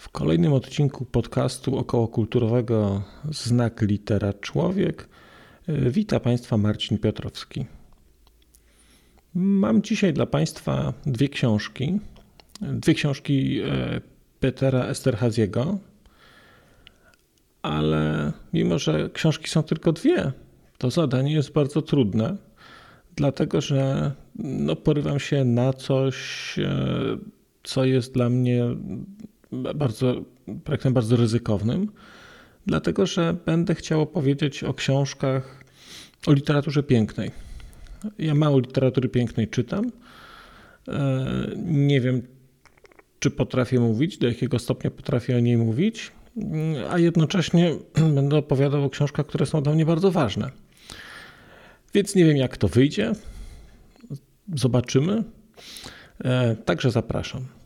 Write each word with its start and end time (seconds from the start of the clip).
W 0.00 0.08
kolejnym 0.08 0.52
odcinku 0.52 1.04
podcastu 1.04 1.76
okołokulturowego 1.76 3.02
Znak 3.30 3.82
Litera 3.82 4.32
Człowiek 4.32 5.08
e, 5.68 5.90
wita 5.90 6.20
Państwa 6.20 6.56
Marcin 6.56 6.98
Piotrowski. 6.98 7.66
Mam 9.34 9.82
dzisiaj 9.82 10.12
dla 10.12 10.26
Państwa 10.26 10.92
dwie 11.06 11.28
książki. 11.28 12.00
Dwie 12.60 12.94
książki 12.94 13.60
e, 13.60 14.00
Petera 14.40 14.84
Esterhaziego, 14.84 15.78
ale 17.62 18.32
mimo, 18.52 18.78
że 18.78 19.10
książki 19.12 19.50
są 19.50 19.62
tylko 19.62 19.92
dwie, 19.92 20.32
to 20.78 20.90
zadanie 20.90 21.32
jest 21.32 21.52
bardzo 21.52 21.82
trudne, 21.82 22.36
dlatego 23.16 23.60
że 23.60 24.12
no, 24.38 24.76
porywam 24.76 25.18
się 25.18 25.44
na 25.44 25.72
coś, 25.72 26.58
e, 26.58 27.18
co 27.62 27.84
jest 27.84 28.14
dla 28.14 28.28
mnie 28.28 28.64
bardzo, 29.52 30.14
projektem 30.64 30.92
bardzo 30.92 31.16
ryzykownym, 31.16 31.92
dlatego 32.66 33.06
że 33.06 33.36
będę 33.46 33.74
chciał 33.74 34.00
opowiedzieć 34.00 34.64
o 34.64 34.74
książkach 34.74 35.64
o 36.26 36.32
literaturze 36.32 36.82
pięknej. 36.82 37.30
Ja 38.18 38.34
mało 38.34 38.58
literatury 38.58 39.08
pięknej 39.08 39.48
czytam. 39.48 39.92
E, 40.88 41.26
nie 41.56 42.00
wiem, 42.00 42.22
czy 43.18 43.30
potrafię 43.30 43.80
mówić, 43.80 44.18
do 44.18 44.28
jakiego 44.28 44.58
stopnia 44.58 44.90
potrafię 44.90 45.36
o 45.36 45.40
niej 45.40 45.56
mówić, 45.56 46.12
a 46.90 46.98
jednocześnie 46.98 47.74
będę 48.14 48.36
opowiadał 48.36 48.84
o 48.84 48.90
książkach, 48.90 49.26
które 49.26 49.46
są 49.46 49.62
dla 49.62 49.72
mnie 49.72 49.86
bardzo 49.86 50.10
ważne. 50.10 50.50
Więc 51.94 52.14
nie 52.14 52.24
wiem, 52.24 52.36
jak 52.36 52.56
to 52.56 52.68
wyjdzie. 52.68 53.12
Zobaczymy. 54.54 55.24
E, 56.24 56.56
także 56.56 56.90
zapraszam. 56.90 57.59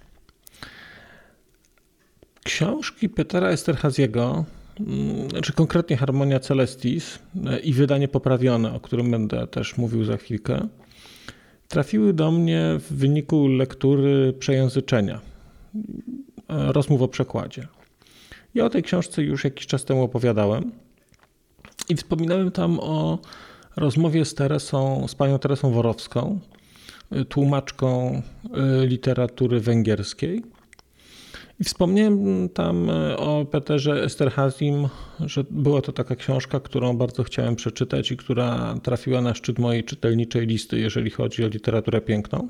Książki 2.55 3.09
Petera 3.09 3.49
Esterhaziego, 3.49 4.45
mm, 4.81 5.43
czy 5.43 5.53
konkretnie 5.53 5.97
Harmonia 5.97 6.41
Celestis 6.41 7.19
e, 7.47 7.59
i 7.59 7.73
wydanie 7.73 8.09
poprawione, 8.09 8.75
o 8.75 8.81
którym 8.81 9.11
będę 9.11 9.47
też 9.47 9.77
mówił 9.77 10.05
za 10.05 10.17
chwilkę, 10.17 10.69
trafiły 11.69 12.13
do 12.13 12.31
mnie 12.31 12.77
w 12.79 12.93
wyniku 12.93 13.49
lektury 13.49 14.33
przejęzyczenia, 14.39 15.21
e, 16.49 16.73
rozmów 16.73 17.03
o 17.03 17.09
przekładzie. 17.09 17.67
Ja 18.55 18.65
o 18.65 18.71
tej 18.71 18.83
książce 18.83 19.23
już 19.23 19.45
jakiś 19.45 19.67
czas 19.67 19.85
temu 19.85 20.03
opowiadałem 20.03 20.73
i 21.89 21.97
wspominałem 21.97 22.51
tam 22.51 22.81
o 22.81 23.19
rozmowie 23.77 24.25
z 24.25 24.35
Teresą, 24.35 25.09
z 25.09 25.15
panią 25.15 25.39
Teresą 25.39 25.71
Worowską, 25.71 26.41
e, 27.11 27.25
tłumaczką 27.25 28.23
literatury 28.87 29.61
węgierskiej 29.61 30.54
i 31.61 31.65
wspomniałem 31.65 32.49
tam 32.49 32.91
e, 32.91 33.17
o 33.17 33.45
Peterze 33.45 34.05
Esterhazim, 34.05 34.89
że 35.21 35.45
była 35.51 35.83
to 35.83 35.93
taka 35.93 36.17
książka, 36.17 36.61
którą 36.61 36.97
bardzo 36.97 37.23
chciałem 37.23 37.57
przeczytać 37.57 38.11
i 38.11 38.17
która 38.17 38.75
trafiła 38.83 39.21
na 39.21 39.35
szczyt 39.35 39.59
mojej 39.59 39.85
czytelniczej 39.85 40.47
listy, 40.47 40.79
jeżeli 40.79 41.11
chodzi 41.11 41.45
o 41.45 41.49
literaturę 41.49 42.01
piękną. 42.01 42.49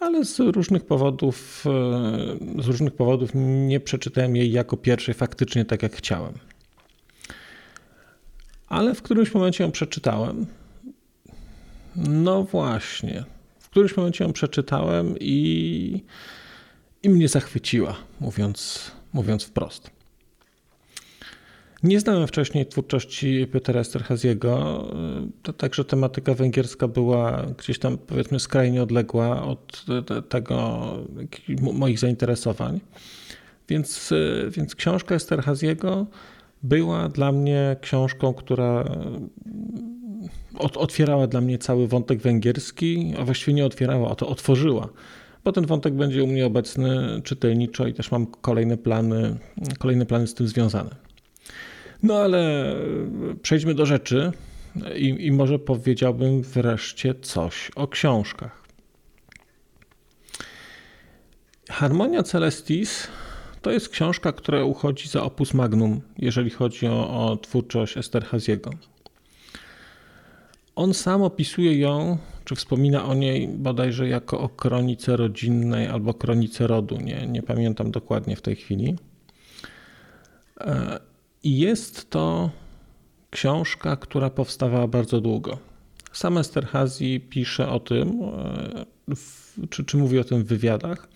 Ale 0.00 0.24
z 0.24 0.38
różnych 0.38 0.84
powodów, 0.84 1.64
e, 2.58 2.62
z 2.62 2.66
różnych 2.66 2.94
powodów 2.94 3.30
nie 3.68 3.80
przeczytałem 3.80 4.36
jej 4.36 4.52
jako 4.52 4.76
pierwszej 4.76 5.14
faktycznie 5.14 5.64
tak 5.64 5.82
jak 5.82 5.96
chciałem. 5.96 6.32
Ale 8.68 8.94
w 8.94 9.02
którymś 9.02 9.34
momencie 9.34 9.64
ją 9.64 9.70
przeczytałem. 9.70 10.46
No 11.96 12.42
właśnie. 12.42 13.24
W 13.58 13.70
którymś 13.70 13.96
momencie 13.96 14.24
ją 14.24 14.32
przeczytałem 14.32 15.14
i 15.20 16.02
i 17.02 17.08
mnie 17.08 17.28
zachwyciła, 17.28 17.96
mówiąc, 18.20 18.90
mówiąc 19.12 19.44
wprost. 19.44 19.90
Nie 21.82 22.00
znałem 22.00 22.26
wcześniej 22.26 22.66
twórczości 22.66 23.46
Petera 23.52 23.80
Esterhaziego, 23.80 24.84
także 25.56 25.84
tematyka 25.84 26.34
węgierska 26.34 26.88
była 26.88 27.46
gdzieś 27.58 27.78
tam 27.78 27.98
powiedzmy 27.98 28.40
skrajnie 28.40 28.82
odległa 28.82 29.42
od 29.42 29.84
tego 30.28 30.82
moich 31.60 31.98
zainteresowań. 31.98 32.80
Więc, 33.68 34.14
więc 34.50 34.74
książka 34.74 35.14
Esterhaziego 35.14 36.06
była 36.62 37.08
dla 37.08 37.32
mnie 37.32 37.76
książką, 37.80 38.34
która 38.34 38.84
otwierała 40.58 41.26
dla 41.26 41.40
mnie 41.40 41.58
cały 41.58 41.88
wątek 41.88 42.20
węgierski, 42.20 43.14
a 43.18 43.24
właściwie 43.24 43.54
nie 43.54 43.66
otwierała, 43.66 44.10
a 44.10 44.14
to 44.14 44.28
otworzyła 44.28 44.88
bo 45.44 45.52
ten 45.52 45.66
wątek 45.66 45.94
będzie 45.94 46.24
u 46.24 46.26
mnie 46.26 46.46
obecny 46.46 47.20
czytelniczo 47.24 47.86
i 47.86 47.94
też 47.94 48.10
mam 48.10 48.26
kolejne 48.26 48.76
plany, 48.76 49.38
kolejne 49.78 50.06
plany 50.06 50.26
z 50.26 50.34
tym 50.34 50.48
związane. 50.48 50.90
No 52.02 52.14
ale 52.18 52.74
przejdźmy 53.42 53.74
do 53.74 53.86
rzeczy 53.86 54.32
i, 54.96 55.26
i 55.26 55.32
może 55.32 55.58
powiedziałbym 55.58 56.42
wreszcie 56.42 57.14
coś 57.14 57.70
o 57.76 57.88
książkach. 57.88 58.62
Harmonia 61.70 62.22
Celestis 62.22 63.08
to 63.62 63.70
jest 63.70 63.88
książka, 63.88 64.32
która 64.32 64.64
uchodzi 64.64 65.08
za 65.08 65.22
opus 65.22 65.54
magnum, 65.54 66.00
jeżeli 66.18 66.50
chodzi 66.50 66.86
o, 66.86 67.26
o 67.26 67.36
twórczość 67.36 67.96
Esterhaziego. 67.96 68.70
On 70.76 70.94
sam 70.94 71.22
opisuje 71.22 71.78
ją, 71.78 72.18
czy 72.44 72.54
wspomina 72.54 73.04
o 73.04 73.14
niej 73.14 73.48
bodajże 73.48 74.08
jako 74.08 74.40
o 74.40 74.48
kronice 74.48 75.16
rodzinnej 75.16 75.86
albo 75.86 76.14
kronice 76.14 76.66
rodu. 76.66 76.96
Nie, 76.96 77.26
nie 77.26 77.42
pamiętam 77.42 77.90
dokładnie 77.90 78.36
w 78.36 78.42
tej 78.42 78.56
chwili. 78.56 78.96
E, 80.60 81.00
I 81.42 81.58
jest 81.58 82.10
to 82.10 82.50
książka, 83.30 83.96
która 83.96 84.30
powstawała 84.30 84.88
bardzo 84.88 85.20
długo. 85.20 85.58
Sam 86.12 86.38
Esterhazy 86.38 87.20
pisze 87.20 87.68
o 87.68 87.80
tym, 87.80 88.20
e, 88.22 89.66
czy, 89.70 89.84
czy 89.84 89.96
mówi 89.96 90.18
o 90.18 90.24
tym 90.24 90.44
w 90.44 90.46
wywiadach, 90.46 91.08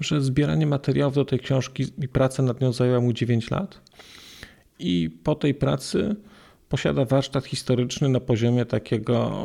że 0.00 0.20
zbieranie 0.20 0.66
materiałów 0.66 1.14
do 1.14 1.24
tej 1.24 1.38
książki 1.38 1.86
i 1.98 2.08
praca 2.08 2.42
nad 2.42 2.60
nią 2.60 2.72
zajęła 2.72 3.00
mu 3.00 3.12
9 3.12 3.50
lat. 3.50 3.80
I 4.78 5.10
po 5.24 5.34
tej 5.34 5.54
pracy 5.54 6.16
posiada 6.68 7.04
warsztat 7.04 7.44
historyczny 7.44 8.08
na 8.08 8.20
poziomie 8.20 8.64
takiego 8.66 9.44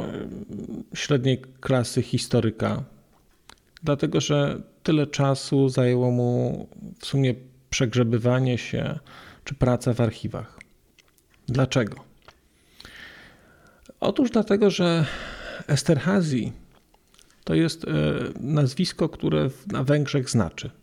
średniej 0.94 1.42
klasy 1.60 2.02
historyka, 2.02 2.84
dlatego 3.84 4.22
że 4.22 4.62
tyle 4.84 5.08
czasu 5.08 5.70
zajęło 5.70 6.12
mu 6.12 6.68
w 7.00 7.06
sumie 7.06 7.36
przegrzebywanie 7.70 8.58
się 8.58 9.00
czy 9.44 9.56
praca 9.56 9.94
w 9.94 10.02
archiwach. 10.02 10.60
Dlaczego? 11.48 12.04
Otóż 14.00 14.32
dlatego, 14.32 14.70
że 14.70 15.06
Esterhazy 15.68 16.52
to 17.44 17.56
jest 17.56 17.86
e, 17.86 17.90
nazwisko, 18.40 19.10
które 19.10 19.50
na 19.68 19.84
Węgrzech 19.84 20.30
znaczy– 20.30 20.70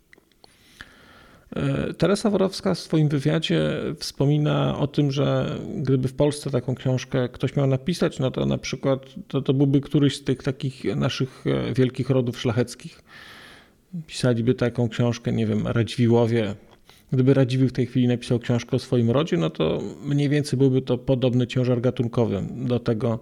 Teresa 1.97 2.29
Worowska 2.29 2.73
w 2.75 2.79
swoim 2.79 3.09
wywiadzie 3.09 3.71
wspomina 3.99 4.77
o 4.77 4.87
tym, 4.87 5.11
że 5.11 5.55
gdyby 5.75 6.07
w 6.07 6.13
Polsce 6.13 6.51
taką 6.51 6.75
książkę 6.75 7.29
ktoś 7.29 7.55
miał 7.55 7.67
napisać, 7.67 8.19
no 8.19 8.31
to 8.31 8.45
na 8.45 8.57
przykład 8.57 9.05
to, 9.27 9.41
to 9.41 9.53
byłby 9.53 9.81
któryś 9.81 10.15
z 10.15 10.23
tych 10.23 10.43
takich 10.43 10.95
naszych 10.95 11.43
e, 11.47 11.73
wielkich 11.73 12.09
rodów 12.09 12.39
szlacheckich. 12.39 13.03
Pisaliby 14.07 14.53
taką 14.53 14.89
książkę, 14.89 15.31
nie 15.31 15.45
wiem, 15.45 15.67
Radziwiłowie. 15.67 16.55
Gdyby 17.11 17.33
Radziwiłł 17.33 17.69
w 17.69 17.73
tej 17.73 17.85
chwili 17.85 18.07
napisał 18.07 18.39
książkę 18.39 18.75
o 18.75 18.79
swoim 18.79 19.11
rodzie, 19.11 19.37
no 19.37 19.49
to 19.49 19.81
mniej 20.03 20.29
więcej 20.29 20.59
byłby 20.59 20.81
to 20.81 20.97
podobny 20.97 21.47
ciężar 21.47 21.81
gatunkowy 21.81 22.43
do 22.51 22.79
tego, 22.79 23.19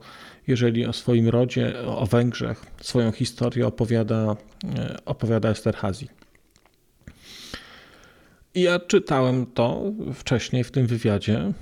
jeżeli 0.47 0.85
o 0.85 0.93
swoim 0.93 1.29
rodzie, 1.29 1.73
o 1.85 2.05
Węgrzech, 2.05 2.65
swoją 2.81 3.11
historię 3.11 3.67
opowiada, 3.67 4.35
e, 4.77 4.97
opowiada 5.05 5.49
Esterhazy. 5.49 6.07
Ja 8.55 8.79
czytałem 8.79 9.45
to 9.45 9.83
wcześniej 10.13 10.63
w 10.63 10.71
tym 10.71 10.87
wywiadzie, 10.87 11.53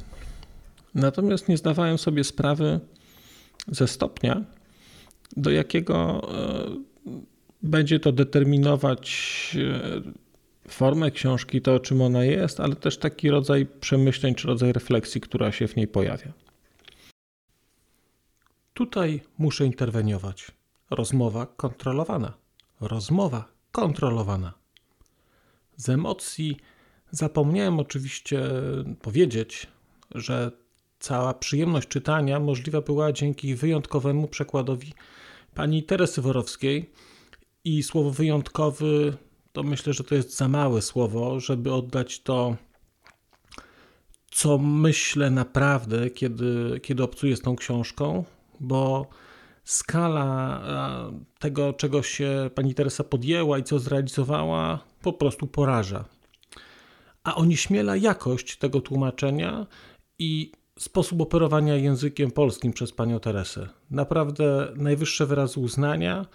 natomiast 0.96 1.50
nie 1.50 1.58
zdawałem 1.58 1.98
sobie 1.98 2.24
sprawy 2.24 2.80
ze 3.68 3.88
stopnia, 3.88 4.44
do 5.38 5.52
jakiego 5.52 6.28
e, 6.34 6.76
będzie 7.64 8.00
to 8.00 8.12
determinować 8.12 9.58
formę 10.68 11.12
książki, 11.12 11.62
to 11.62 11.80
czym 11.80 12.02
ona 12.02 12.24
jest, 12.24 12.60
ale 12.60 12.76
też 12.76 12.98
taki 12.98 13.30
rodzaj 13.30 13.66
przemyśleń 13.66 14.36
czy 14.36 14.48
rodzaj 14.48 14.74
refleksji, 14.74 15.22
która 15.22 15.52
się 15.52 15.68
w 15.68 15.76
niej 15.76 15.88
pojawia. 15.88 16.34
Tutaj 18.74 19.22
muszę 19.38 19.66
interweniować. 19.66 20.52
Rozmowa 20.90 21.46
kontrolowana. 21.46 22.34
Rozmowa 22.82 23.46
kontrolowana. 23.72 24.54
Z 25.76 25.90
emocji 25.90 26.58
zapomniałem 27.12 27.80
oczywiście 27.80 28.50
powiedzieć, 29.02 29.68
że 30.16 30.52
cała 31.00 31.34
przyjemność 31.34 31.88
czytania 31.88 32.40
możliwa 32.40 32.82
była 32.82 33.12
dzięki 33.12 33.56
wyjątkowemu 33.56 34.28
przekładowi 34.28 34.94
pani 35.54 35.84
Teresy 35.84 36.22
Worowskiej. 36.22 36.92
I 37.64 37.84
słowo 37.84 38.12
wyjątkowy 38.12 39.18
to 39.58 39.64
myślę, 39.64 39.94
że 39.94 40.04
to 40.04 40.16
jest 40.16 40.38
za 40.38 40.48
małe 40.48 40.82
słowo, 40.82 41.40
żeby 41.40 41.74
oddać 41.74 42.20
to, 42.20 42.56
co 44.32 44.58
myślę 44.58 45.30
naprawdę, 45.30 46.10
kiedy, 46.10 46.80
kiedy 46.84 47.04
obcuję 47.04 47.36
z 47.36 47.42
tą 47.42 47.56
książką, 47.56 48.24
bo 48.60 49.08
skala 49.64 50.62
tego, 51.40 51.74
czego 51.74 52.04
się 52.04 52.50
pani 52.56 52.74
Teresa 52.74 53.04
podjęła 53.04 53.58
i 53.58 53.64
co 53.64 53.80
zrealizowała, 53.80 54.80
po 55.02 55.14
prostu 55.14 55.48
poraża. 55.48 56.06
A 57.28 57.36
onieśmiela 57.36 57.96
jakość 57.96 58.58
tego 58.58 58.82
tłumaczenia 58.82 59.68
i 60.20 60.52
sposób 60.80 61.22
operowania 61.22 61.76
językiem 61.76 62.32
polskim 62.32 62.74
przez 62.74 62.92
panią 62.92 63.20
Teresę. 63.20 63.70
Naprawdę 63.92 64.74
najwyższe 64.76 65.26
wyrazy 65.26 65.60
uznania 65.60 66.26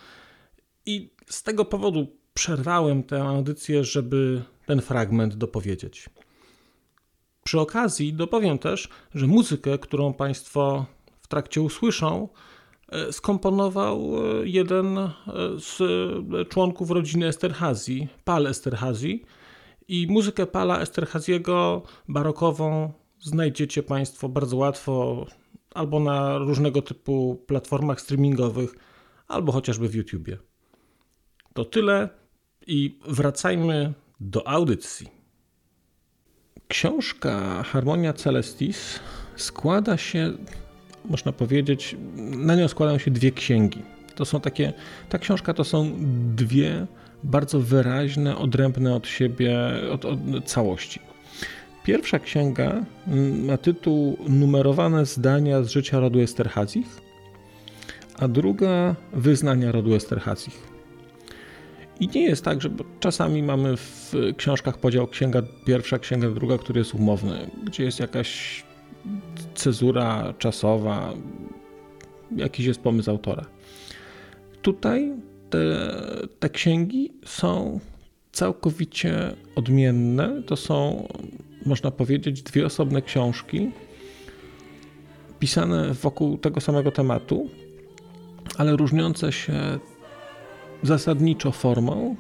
i 0.87 1.11
z 1.27 1.43
tego 1.43 1.65
powodu 1.65 2.17
przerwałem 2.35 3.03
tę 3.03 3.23
audycję, 3.23 3.85
żeby 3.85 4.43
ten 4.67 4.81
fragment 4.81 5.35
dopowiedzieć. 5.35 6.11
Przy 7.45 7.61
okazji 7.61 8.15
dopowiem 8.15 8.59
też, 8.59 8.89
że 9.15 9.27
muzykę, 9.27 9.79
którą 9.79 10.13
Państwo 10.13 10.87
w 11.21 11.29
trakcie 11.29 11.63
usłyszą, 11.63 12.29
e, 12.89 13.13
skomponował 13.13 14.13
e, 14.17 14.49
jeden 14.49 14.99
e, 14.99 15.11
z 15.57 15.79
członków 16.49 16.91
rodziny 16.91 17.27
Esterhazy, 17.27 18.09
Pal 18.25 18.47
Esterhazy. 18.47 19.19
I 19.89 20.07
muzykę 20.11 20.47
Pala 20.47 20.81
Esterhaziego 20.81 21.83
barokową 22.09 22.93
znajdziecie 23.21 23.83
Państwo 23.83 24.29
bardzo 24.29 24.57
łatwo 24.57 25.27
albo 25.75 26.01
na 26.01 26.39
różnego 26.39 26.83
typu 26.83 27.45
platformach 27.47 28.01
streamingowych, 28.01 28.75
albo 29.29 29.53
chociażby 29.53 29.89
w 29.89 29.95
YouTubie. 29.95 30.39
To 31.55 31.65
tyle 31.65 32.09
i 32.67 32.99
wracajmy 33.09 33.93
do 34.21 34.49
audycji. 34.49 35.09
Książka 36.69 37.63
Harmonia 37.63 38.13
Celestis 38.13 39.01
składa 39.37 39.97
się, 39.97 40.33
można 41.05 41.33
powiedzieć, 41.33 41.97
na 42.17 42.57
nią 42.57 42.69
składają 42.69 42.99
się 42.99 43.11
dwie 43.11 43.33
księgi. 43.33 43.83
To 44.15 44.25
są 44.25 44.41
takie, 44.41 44.73
ta 45.09 45.19
książka 45.19 45.55
to 45.55 45.65
są 45.65 45.97
dwie 46.37 46.87
bardzo 47.25 47.61
wyraźne, 47.61 48.37
odrębne 48.37 48.95
od 48.95 49.07
siebie 49.07 49.59
od, 49.93 50.05
od 50.05 50.19
całości. 50.45 51.01
Pierwsza 51.85 52.19
księga 52.19 52.85
ma 53.47 53.57
tytuł 53.57 54.19
Numerowane 54.29 55.07
zdania 55.07 55.63
z 55.63 55.71
życia 55.71 56.01
rodu 56.01 56.21
Esterhazich, 56.21 57.01
a 58.19 58.29
druga 58.29 58.95
Wyznania 59.13 59.73
rodu 59.73 59.95
Esterhazich. 59.95 60.73
I 62.01 62.09
nie 62.09 62.23
jest 62.23 62.45
tak, 62.45 62.63
że 62.63 62.71
czasami 63.01 63.43
mamy 63.43 63.77
w 63.77 64.13
książkach 64.37 64.79
podział 64.79 65.07
księga 65.07 65.43
pierwsza, 65.67 65.99
księga 65.99 66.31
druga, 66.31 66.59
który 66.59 66.79
jest 66.79 66.95
umowny, 66.95 67.51
gdzie 67.65 67.85
jest 67.85 68.01
jakaś 68.01 68.63
cezura 69.55 70.35
czasowa, 70.39 71.13
jakiś 72.37 72.67
jest 72.67 72.81
pomysł 72.81 73.11
autora. 73.11 73.47
Tutaj 74.63 75.13
te, 75.53 75.59
te 76.41 76.49
księgi 76.49 77.13
są 77.25 77.81
całkowicie 78.33 79.37
odmienne. 79.57 80.43
To 80.47 80.57
są, 80.57 81.09
można 81.67 81.91
powiedzieć, 81.91 82.43
dwie 82.43 82.67
osobne 82.67 83.03
książki 83.03 83.71
pisane 85.39 85.95
wokół 85.95 86.39
tego 86.39 86.61
samego 86.61 86.91
tematu, 86.91 87.51
ale 88.59 88.77
różniące 88.77 89.33
się 89.33 89.79
zasadniczo 90.83 91.53
formą 91.53 92.17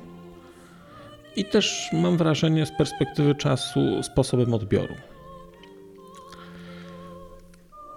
i 1.37 1.45
też 1.45 1.91
mam 1.93 2.17
wrażenie 2.17 2.67
z 2.67 2.71
perspektywy 2.79 3.35
czasu 3.35 4.03
sposobem 4.03 4.55
odbioru. 4.55 4.95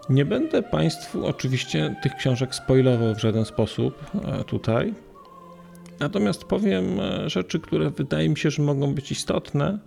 Nie 0.10 0.26
będę 0.26 0.64
Państwu 0.64 1.26
oczywiście 1.26 1.96
tych 2.04 2.16
książek 2.16 2.56
spoilował 2.56 3.16
w 3.16 3.22
żaden 3.22 3.46
sposób 3.46 4.06
e, 4.26 4.44
tutaj. 4.44 4.94
Natomiast 6.00 6.44
powiem 6.44 7.00
e, 7.00 7.30
rzeczy, 7.30 7.60
które 7.60 7.90
wydaje 7.90 8.30
mi 8.30 8.38
się, 8.38 8.52
że 8.52 8.64
mogą 8.64 8.94
być 8.94 9.12
istotne, 9.12 9.80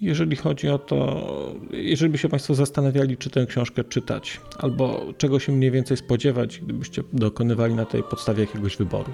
jeżeli 0.00 0.36
chodzi 0.36 0.68
o 0.68 0.78
to, 0.78 1.26
jeżeli 1.72 2.12
by 2.12 2.18
się 2.18 2.28
Państwo 2.28 2.54
zastanawiali, 2.54 3.16
czy 3.16 3.30
tę 3.30 3.46
książkę 3.46 3.84
czytać, 3.84 4.40
albo 4.58 5.12
czego 5.18 5.38
się 5.38 5.52
mniej 5.52 5.70
więcej 5.70 5.96
spodziewać, 5.96 6.58
gdybyście 6.58 7.02
dokonywali 7.12 7.74
na 7.74 7.84
tej 7.84 8.02
podstawie 8.02 8.40
jakiegoś 8.40 8.76
wyboru. 8.76 9.12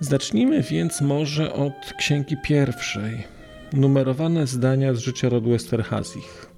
Zacznijmy 0.00 0.62
więc 0.62 1.00
może 1.00 1.52
od 1.52 1.92
księgi 1.98 2.36
pierwszej. 2.44 3.24
Numerowane 3.72 4.46
zdania 4.46 4.94
z 4.94 4.98
życia 4.98 5.28
rodu 5.28 5.54
Esterhazich. 5.54 6.46
E, 6.46 6.51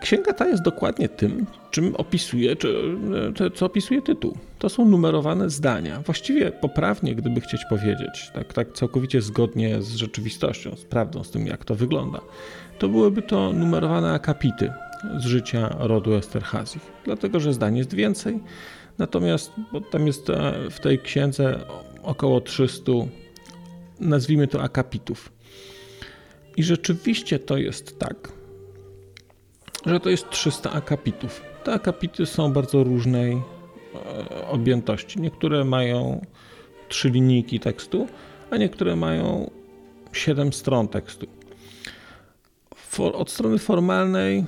księga 0.00 0.32
ta 0.32 0.48
jest 0.48 0.62
dokładnie 0.62 1.08
tym, 1.08 1.46
czym 1.70 1.96
opisuje, 1.96 2.56
czy, 2.56 2.70
co 3.54 3.66
opisuje 3.66 4.02
tytuł. 4.02 4.36
To 4.58 4.68
są 4.68 4.84
numerowane 4.84 5.50
zdania. 5.50 6.00
Właściwie 6.00 6.52
poprawnie, 6.52 7.14
gdyby 7.14 7.40
chcieć 7.40 7.60
powiedzieć, 7.70 8.30
tak, 8.34 8.52
tak 8.52 8.72
całkowicie 8.72 9.22
zgodnie 9.22 9.82
z 9.82 9.94
rzeczywistością, 9.94 10.76
z 10.76 10.84
prawdą, 10.84 11.24
z 11.24 11.30
tym 11.30 11.46
jak 11.46 11.64
to 11.64 11.74
wygląda, 11.74 12.20
to 12.78 12.88
byłyby 12.88 13.22
to 13.22 13.52
numerowane 13.52 14.12
akapity 14.12 14.72
z 15.18 15.24
życia 15.24 15.76
rodu 15.78 16.14
Esterhazich. 16.14 16.82
Dlatego, 17.04 17.40
że 17.40 17.52
zdań 17.52 17.76
jest 17.76 17.94
więcej, 17.94 18.40
Natomiast 18.98 19.52
bo 19.72 19.80
tam 19.80 20.06
jest 20.06 20.30
e, 20.30 20.54
w 20.70 20.80
tej 20.80 20.98
księdze 20.98 21.58
około 22.02 22.40
300, 22.40 22.92
nazwijmy 24.00 24.46
to 24.46 24.62
akapitów. 24.62 25.32
I 26.56 26.62
rzeczywiście 26.62 27.38
to 27.38 27.56
jest 27.56 27.98
tak, 27.98 28.32
że 29.86 30.00
to 30.00 30.10
jest 30.10 30.30
300 30.30 30.72
akapitów. 30.72 31.42
Te 31.64 31.72
akapity 31.72 32.26
są 32.26 32.52
bardzo 32.52 32.84
różnej 32.84 33.32
e, 33.32 34.48
objętości. 34.48 35.20
Niektóre 35.20 35.64
mają 35.64 36.26
trzy 36.88 37.10
linijki 37.10 37.60
tekstu, 37.60 38.06
a 38.50 38.56
niektóre 38.56 38.96
mają 38.96 39.50
7 40.12 40.52
stron 40.52 40.88
tekstu. 40.88 41.26
od 42.98 43.30
strony 43.30 43.58
formalnej 43.58 44.44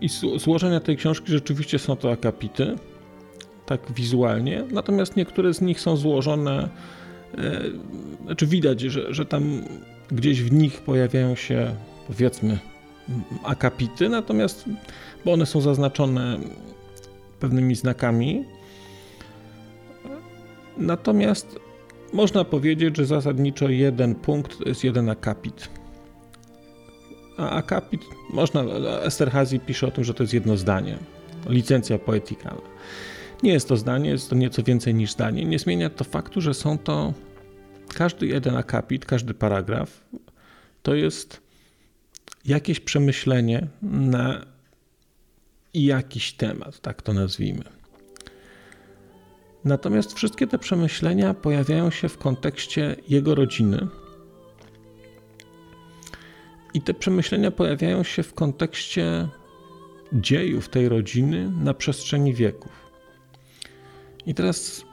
i 0.00 0.08
złożenia 0.36 0.80
tej 0.80 0.96
książki 0.96 1.32
rzeczywiście 1.32 1.78
są 1.78 1.96
to 1.96 2.12
akapity 2.12 2.76
tak 3.66 3.92
wizualnie, 3.92 4.64
natomiast 4.70 5.16
niektóre 5.16 5.54
z 5.54 5.60
nich 5.60 5.80
są 5.80 5.96
złożone, 5.96 6.68
e, 7.38 7.62
znaczy 8.24 8.46
widać, 8.46 8.80
że, 8.80 9.14
że 9.14 9.26
tam 9.26 9.62
gdzieś 10.10 10.42
w 10.42 10.52
nich 10.52 10.80
pojawiają 10.80 11.34
się 11.34 11.74
powiedzmy 12.06 12.58
akapity, 13.44 14.08
natomiast 14.08 14.64
bo 15.24 15.32
one 15.32 15.46
są 15.46 15.60
zaznaczone 15.60 16.38
pewnymi 17.40 17.74
znakami. 17.74 18.44
Natomiast 20.76 21.58
można 22.12 22.44
powiedzieć, 22.44 22.96
że 22.96 23.06
zasadniczo 23.06 23.68
jeden 23.68 24.14
punkt 24.14 24.58
to 24.58 24.68
jest 24.68 24.84
jeden 24.84 25.10
akapit. 25.10 25.68
A 27.36 27.50
akapit, 27.50 28.00
można, 28.30 28.64
Esterhazy 29.02 29.58
pisze 29.58 29.86
o 29.86 29.90
tym, 29.90 30.04
że 30.04 30.14
to 30.14 30.22
jest 30.22 30.34
jedno 30.34 30.56
zdanie, 30.56 30.98
licencja 31.46 31.98
poetykalna. 31.98 32.68
Nie 33.42 33.52
jest 33.52 33.68
to 33.68 33.76
zdanie, 33.76 34.10
jest 34.10 34.30
to 34.30 34.36
nieco 34.36 34.62
więcej 34.62 34.94
niż 34.94 35.12
zdanie. 35.12 35.44
Nie 35.44 35.58
zmienia 35.58 35.90
to 35.90 36.04
faktu, 36.04 36.40
że 36.40 36.54
są 36.54 36.78
to 36.78 37.12
każdy 37.94 38.26
jeden 38.26 38.56
akapit, 38.56 39.06
każdy 39.06 39.34
paragraf 39.34 40.04
to 40.82 40.94
jest 40.94 41.47
jakieś 42.48 42.80
przemyślenie 42.80 43.66
na 43.82 44.46
jakiś 45.74 46.32
temat, 46.32 46.80
tak 46.80 47.02
to 47.02 47.12
nazwijmy. 47.12 47.64
Natomiast 49.64 50.12
wszystkie 50.12 50.46
te 50.46 50.58
przemyślenia 50.58 51.34
pojawiają 51.34 51.90
się 51.90 52.08
w 52.08 52.18
kontekście 52.18 52.96
jego 53.08 53.34
rodziny. 53.34 53.86
I 56.74 56.82
te 56.82 56.94
przemyślenia 56.94 57.50
pojawiają 57.50 58.02
się 58.02 58.22
w 58.22 58.34
kontekście 58.34 59.28
dziejów 60.12 60.68
tej 60.68 60.88
rodziny 60.88 61.50
na 61.50 61.74
przestrzeni 61.74 62.34
wieków. 62.34 62.72
I 64.26 64.34
teraz 64.34 64.84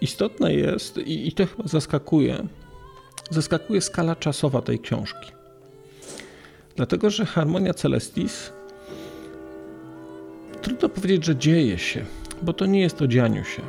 istotne 0.00 0.54
jest, 0.54 0.98
i, 0.98 1.28
i 1.28 1.32
to 1.32 1.46
chyba 1.46 1.68
zaskakuje, 1.68 2.46
zaskakuje 3.30 3.80
skala 3.80 4.16
czasowa 4.16 4.62
tej 4.62 4.78
książki. 4.78 5.39
Dlatego, 6.76 7.10
że 7.10 7.26
Harmonia 7.26 7.74
Celestis 7.74 8.52
trudno 10.62 10.88
powiedzieć, 10.88 11.24
że 11.24 11.36
dzieje 11.36 11.78
się, 11.78 12.04
bo 12.42 12.52
to 12.52 12.66
nie 12.66 12.80
jest 12.80 13.02
o 13.02 13.06
dzianiu 13.06 13.44
się. 13.44 13.62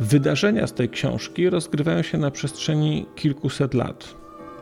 Wydarzenia 0.00 0.66
z 0.66 0.72
tej 0.72 0.88
książki 0.88 1.50
rozgrywają 1.50 2.02
się 2.02 2.18
na 2.18 2.30
przestrzeni 2.30 3.06
kilkuset 3.16 3.74
lat. 3.74 4.14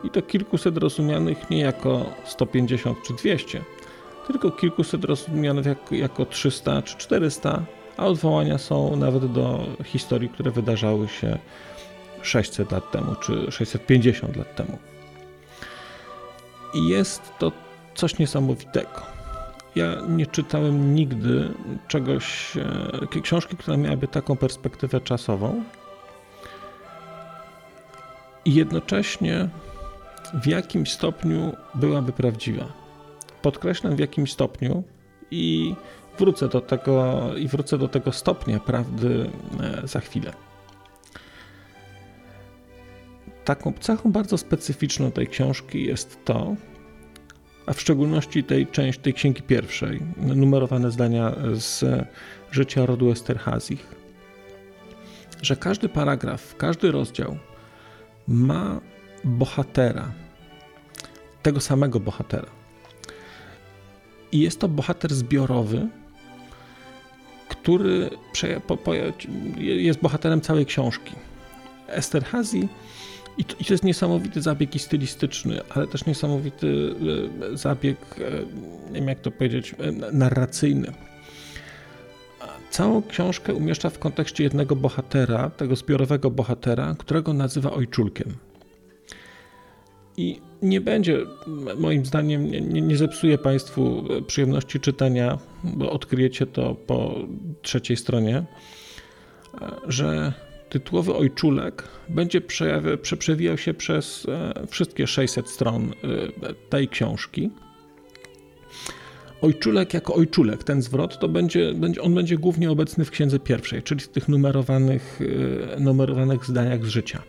I 0.03 0.09
to 0.09 0.21
kilkuset 0.21 0.77
rozumianych 0.77 1.49
nie 1.49 1.59
jako 1.59 2.05
150 2.25 2.97
czy 3.07 3.13
200, 3.13 3.61
tylko 4.27 4.51
kilkuset 4.51 5.03
rozumianych 5.03 5.65
jako, 5.65 5.95
jako 5.95 6.25
300 6.25 6.81
czy 6.81 6.97
400, 6.97 7.65
a 7.97 8.05
odwołania 8.05 8.57
są 8.57 8.95
nawet 8.95 9.31
do 9.31 9.65
historii, 9.83 10.29
które 10.29 10.51
wydarzały 10.51 11.07
się 11.07 11.37
600 12.21 12.71
lat 12.71 12.91
temu 12.91 13.15
czy 13.15 13.51
650 13.51 14.35
lat 14.35 14.55
temu. 14.55 14.77
I 16.73 16.87
jest 16.87 17.31
to 17.39 17.51
coś 17.95 18.19
niesamowitego. 18.19 19.01
Ja 19.75 19.95
nie 20.09 20.25
czytałem 20.25 20.95
nigdy 20.95 21.53
czegoś, 21.87 22.57
e, 23.13 23.21
książki, 23.21 23.57
która 23.57 23.77
miałaby 23.77 24.07
taką 24.07 24.37
perspektywę 24.37 25.01
czasową. 25.01 25.63
I 28.45 28.53
jednocześnie 28.53 29.49
w 30.33 30.47
jakim 30.47 30.87
stopniu 30.87 31.55
byłaby 31.75 32.11
prawdziwa. 32.11 32.65
Podkreślam 33.41 33.95
w 33.95 33.99
jakim 33.99 34.27
stopniu 34.27 34.83
i 35.31 35.75
wrócę 36.19 36.47
do 36.47 36.61
tego, 36.61 37.21
i 37.37 37.47
wrócę 37.47 37.77
do 37.77 37.87
tego 37.87 38.11
stopnia 38.11 38.59
prawdy 38.59 39.29
e, 39.59 39.87
za 39.87 39.99
chwilę. 39.99 40.33
Taką 43.45 43.73
cechą 43.73 44.11
bardzo 44.11 44.37
specyficzną 44.37 45.11
tej 45.11 45.27
książki 45.27 45.83
jest 45.85 46.25
to, 46.25 46.55
a 47.65 47.73
w 47.73 47.81
szczególności 47.81 48.43
tej 48.43 48.67
części, 48.67 49.01
tej 49.01 49.13
księgi 49.13 49.41
pierwszej, 49.41 50.01
numerowane 50.17 50.91
zdania 50.91 51.33
z 51.53 51.85
życia 52.51 52.85
rodu 52.85 53.11
Esterhazich, 53.11 53.95
że 55.41 55.55
każdy 55.55 55.89
paragraf, 55.89 56.55
każdy 56.57 56.91
rozdział 56.91 57.37
ma 58.27 58.81
bohatera, 59.23 60.11
tego 61.43 61.59
samego 61.59 61.99
bohatera. 61.99 62.49
I 64.31 64.39
jest 64.39 64.59
to 64.59 64.67
bohater 64.67 65.13
zbiorowy, 65.13 65.87
który 67.49 68.09
jest 69.57 69.99
bohaterem 69.99 70.41
całej 70.41 70.65
książki. 70.65 71.15
Esterhazy 71.87 72.67
i 73.37 73.43
to, 73.45 73.55
I 73.59 73.65
to 73.65 73.73
jest 73.73 73.83
niesamowity 73.83 74.41
zabieg 74.41 74.75
i 74.75 74.79
stylistyczny, 74.79 75.61
ale 75.69 75.87
też 75.87 76.05
niesamowity 76.05 76.95
e, 77.53 77.57
zabieg, 77.57 77.97
e, 78.17 78.91
nie 78.91 78.99
wiem 78.99 79.07
jak 79.07 79.19
to 79.19 79.31
powiedzieć, 79.31 79.75
e, 79.79 79.91
narracyjny. 80.11 80.91
Całą 82.69 83.01
książkę 83.01 83.53
umieszcza 83.53 83.89
w 83.89 83.99
kontekście 83.99 84.43
jednego 84.43 84.75
bohatera, 84.75 85.49
tego 85.49 85.75
zbiorowego 85.75 86.31
bohatera, 86.31 86.95
którego 86.99 87.33
nazywa 87.33 87.71
ojczulkiem. 87.71 88.35
I 90.17 90.41
nie 90.61 90.81
będzie, 90.81 91.17
moim 91.77 92.05
zdaniem, 92.05 92.51
nie, 92.51 92.81
nie 92.81 92.97
zepsuje 92.97 93.37
Państwu 93.37 94.03
przyjemności 94.27 94.79
czytania, 94.79 95.37
bo 95.63 95.91
odkryjecie 95.91 96.45
to 96.45 96.75
po 96.75 97.15
trzeciej 97.61 97.97
stronie, 97.97 98.43
że 99.87 100.33
tytułowy 100.71 101.13
ojczulek 101.13 101.83
będzie 102.09 102.41
przewijał 103.19 103.57
się 103.57 103.73
przez 103.73 104.25
e, 104.29 104.67
wszystkie 104.67 105.07
600 105.07 105.49
stron 105.49 105.83
e, 105.83 106.53
tej 106.69 106.87
książki. 106.87 107.49
Ojczulek 109.41 109.93
jako 109.93 110.13
ojczulek, 110.13 110.63
ten 110.63 110.81
zwrot, 110.81 111.19
to 111.19 111.27
będzie, 111.27 111.73
on 112.01 112.15
będzie 112.15 112.37
głównie 112.37 112.71
obecny 112.71 113.05
w 113.05 113.11
księdze 113.11 113.39
pierwszej, 113.39 113.83
czyli 113.83 114.01
w 114.01 114.07
tych 114.07 114.27
numerowanych, 114.27 115.19
e, 115.75 115.79
numerowanych 115.79 116.45
zdaniach 116.45 116.85
z 116.85 116.89
życia. 116.89 117.21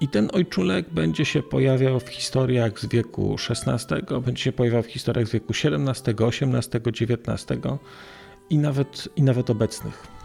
I 0.00 0.08
ten 0.08 0.30
ojczulek 0.32 0.90
będzie 0.90 1.24
się 1.24 1.42
pojawiał 1.42 2.00
w 2.00 2.08
historiach 2.08 2.80
z 2.80 2.86
wieku 2.86 3.36
XVI, 3.50 4.20
będzie 4.24 4.42
się 4.42 4.52
pojawiał 4.52 4.82
w 4.82 4.86
historiach 4.86 5.28
z 5.28 5.30
wieku 5.32 5.52
XVII, 5.64 6.14
XVIII, 6.20 7.12
XIX 7.12 7.60
i 8.50 8.58
nawet, 8.58 9.08
i 9.16 9.22
nawet 9.22 9.50
obecnych. 9.50 10.23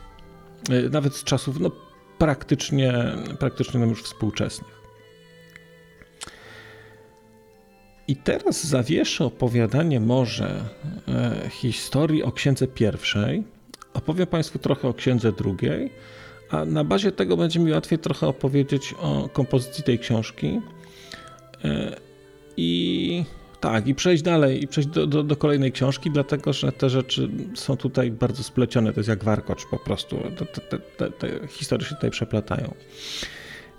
E, 0.70 0.90
nawet 0.90 1.16
z 1.16 1.24
czasów 1.24 1.60
no, 1.60 1.72
praktycznie, 2.18 2.94
praktycznie 3.40 3.80
już 3.80 4.04
współczesnych. 4.04 4.80
I 8.08 8.16
teraz 8.16 8.64
zawieszę 8.64 9.26
opowiadanie 9.26 10.00
może 10.00 10.70
e, 11.08 11.50
historii 11.50 12.24
o 12.24 12.32
księdze 12.32 12.68
pierwszej. 12.68 13.44
Opowiem 13.94 14.28
Państwu 14.28 14.60
trochę 14.60 14.88
o 14.88 14.94
księdze 14.94 15.32
drugiej, 15.32 15.92
a 16.50 16.66
na 16.66 16.84
bazie 16.84 17.12
tego 17.12 17.38
będzie 17.38 17.60
mi 17.60 17.72
łatwiej 17.72 18.00
trochę 18.00 18.28
opowiedzieć 18.28 18.96
o 19.00 19.30
kompozycji 19.34 19.84
tej 19.84 20.00
książki. 20.00 20.62
E, 21.64 21.96
I 22.58 23.24
tak, 23.60 23.88
i 23.88 23.96
przejść 23.96 24.24
dalej, 24.24 24.64
i 24.64 24.68
przejść 24.68 24.90
do, 24.90 25.08
do, 25.08 25.24
do, 25.24 25.36
kolejnej 25.36 25.72
książki, 25.72 26.12
dlatego 26.12 26.54
że 26.54 26.72
te 26.72 26.90
rzeczy 26.90 27.30
są 27.56 27.78
tutaj 27.78 28.12
bardzo 28.12 28.44
splecione. 28.44 28.94
To 28.94 29.00
jest 29.00 29.10
jak 29.10 29.24
warkocz 29.24 29.66
po 29.66 29.80
prostu. 29.80 30.18
Te, 30.38 30.46
te, 30.46 30.80
te, 30.80 31.12
te 31.12 31.48
historie 31.48 31.88
się 31.88 31.96
tutaj 31.96 32.12
przeplatają. 32.12 32.74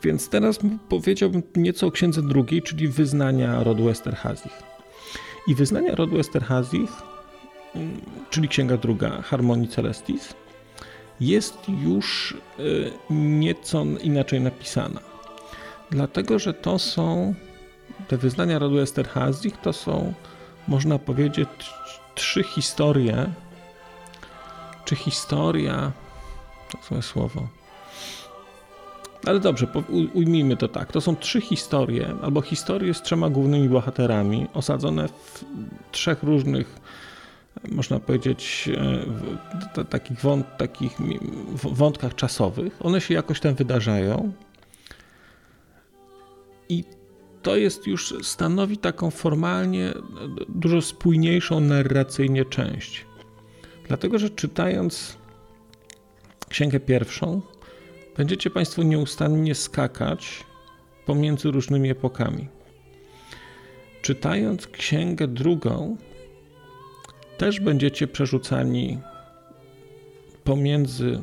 Więc 0.03 0.29
teraz 0.29 0.59
powiedziałbym 0.89 1.43
nieco 1.57 1.87
o 1.87 1.91
księdze 1.91 2.23
drugiej, 2.23 2.63
czyli 2.63 2.89
wyznania 2.89 3.65
rodu 3.65 3.89
Esterhazich. 3.89 4.53
I 5.47 5.55
wyznania 5.55 5.95
rodu 5.95 6.21
Esterhazich, 6.21 6.91
mm, 7.75 8.01
czyli 8.31 8.49
księga 8.49 8.77
druga, 8.77 9.23
Harmonii 9.23 9.69
Celestis, 9.69 10.35
jest 11.21 11.59
już 11.85 12.37
y, 12.59 12.91
nieco 13.11 13.85
inaczej 14.03 14.41
napisana. 14.41 15.01
Dlatego, 15.91 16.39
że 16.39 16.55
to 16.55 16.79
są 16.79 17.35
te 18.11 18.17
wyznania 18.17 18.59
rodu 18.59 18.79
Esterhazich 18.79 19.57
to 19.57 19.73
są, 19.73 20.13
można 20.69 20.99
powiedzieć, 20.99 21.49
trzy 22.15 22.43
historie, 22.43 23.31
czy 24.85 24.97
historia, 24.97 25.93
to 26.73 26.79
złe 26.89 27.03
słowo, 27.03 27.49
ale 29.27 29.41
dobrze, 29.41 29.67
ujmijmy 30.15 30.57
to 30.57 30.69
tak. 30.69 30.93
To 30.93 31.01
są 31.01 31.17
trzy 31.17 31.41
historie, 31.41 32.15
albo 32.23 32.41
historie 32.41 32.95
z 32.95 33.03
trzema 33.03 33.31
głównymi 33.31 33.69
bohaterami, 33.69 34.47
osadzone 34.55 35.09
w 35.09 35.45
trzech 35.93 36.23
różnych, 36.23 36.81
można 37.69 38.01
powiedzieć, 38.01 38.71
e, 39.77 39.85
takich, 39.85 40.21
wąt, 40.21 40.47
takich 40.57 40.99
wątkach 41.55 42.15
czasowych. 42.15 42.77
One 42.81 43.01
się 43.01 43.15
jakoś 43.15 43.41
tam 43.41 43.55
wydarzają. 43.55 44.33
To 47.43 47.57
jest 47.57 47.87
już 47.87 48.15
stanowi 48.23 48.79
taką 48.79 49.11
formalnie 49.11 49.93
dużo 50.49 50.83
spójniejszą 50.83 51.61
narracyjnie 51.61 52.45
część. 52.45 53.07
Dlatego, 53.89 54.19
że 54.19 54.31
czytając 54.31 55.17
księgę 56.49 56.81
pierwszą, 56.81 57.43
będziecie 58.17 58.51
Państwo 58.51 58.83
nieustannie 58.83 59.55
skakać 59.55 60.45
pomiędzy 61.07 61.51
różnymi 61.51 61.91
epokami. 61.91 62.49
Czytając 64.03 64.67
księgę 64.67 65.29
drugą, 65.29 65.97
też 67.39 67.61
będziecie 67.61 68.07
przerzucani 68.07 68.99
pomiędzy 70.45 71.23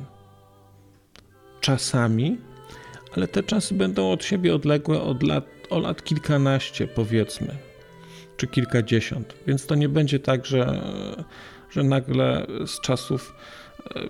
czasami, 1.61 2.37
ale 3.15 3.27
te 3.27 3.43
czasy 3.43 3.73
będą 3.73 4.11
od 4.11 4.23
siebie 4.23 4.55
odległe 4.55 5.01
od 5.01 5.23
lat 5.23 5.56
o 5.69 5.79
lat 5.79 6.03
kilkanaście, 6.03 6.87
powiedzmy, 6.87 7.55
czy 8.37 8.47
kilkadziesiąt. 8.47 9.33
Więc 9.47 9.65
to 9.65 9.75
nie 9.75 9.89
będzie 9.89 10.19
tak, 10.19 10.45
że, 10.45 10.81
że 11.69 11.83
nagle 11.83 12.47
z 12.65 12.81
czasów 12.81 13.35
e, 13.95 14.07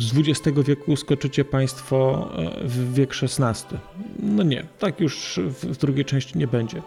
z 0.00 0.12
XX 0.18 0.58
wieku 0.66 0.96
skoczycie 0.96 1.44
Państwo 1.44 2.30
e, 2.38 2.68
w 2.68 2.94
wiek 2.94 3.10
XVI. 3.22 3.78
No 4.18 4.42
nie, 4.42 4.66
tak 4.78 5.00
już 5.00 5.40
w 5.46 5.76
drugiej 5.76 6.04
części 6.04 6.38
nie 6.38 6.46
będzie. 6.46 6.82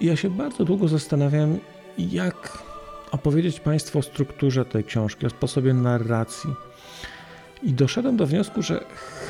Ja 0.00 0.16
się 0.16 0.30
bardzo 0.30 0.64
długo 0.64 0.88
zastanawiam, 0.88 1.58
jak 1.98 2.62
opowiedzieć 3.10 3.60
Państwu 3.60 3.98
o 3.98 4.02
strukturze 4.02 4.64
tej 4.64 4.84
książki, 4.84 5.26
o 5.26 5.30
sposobie 5.30 5.74
narracji. 5.74 6.50
I 7.62 7.72
doszedłem 7.72 8.16
do 8.16 8.26
wniosku, 8.26 8.62
że 8.62 8.84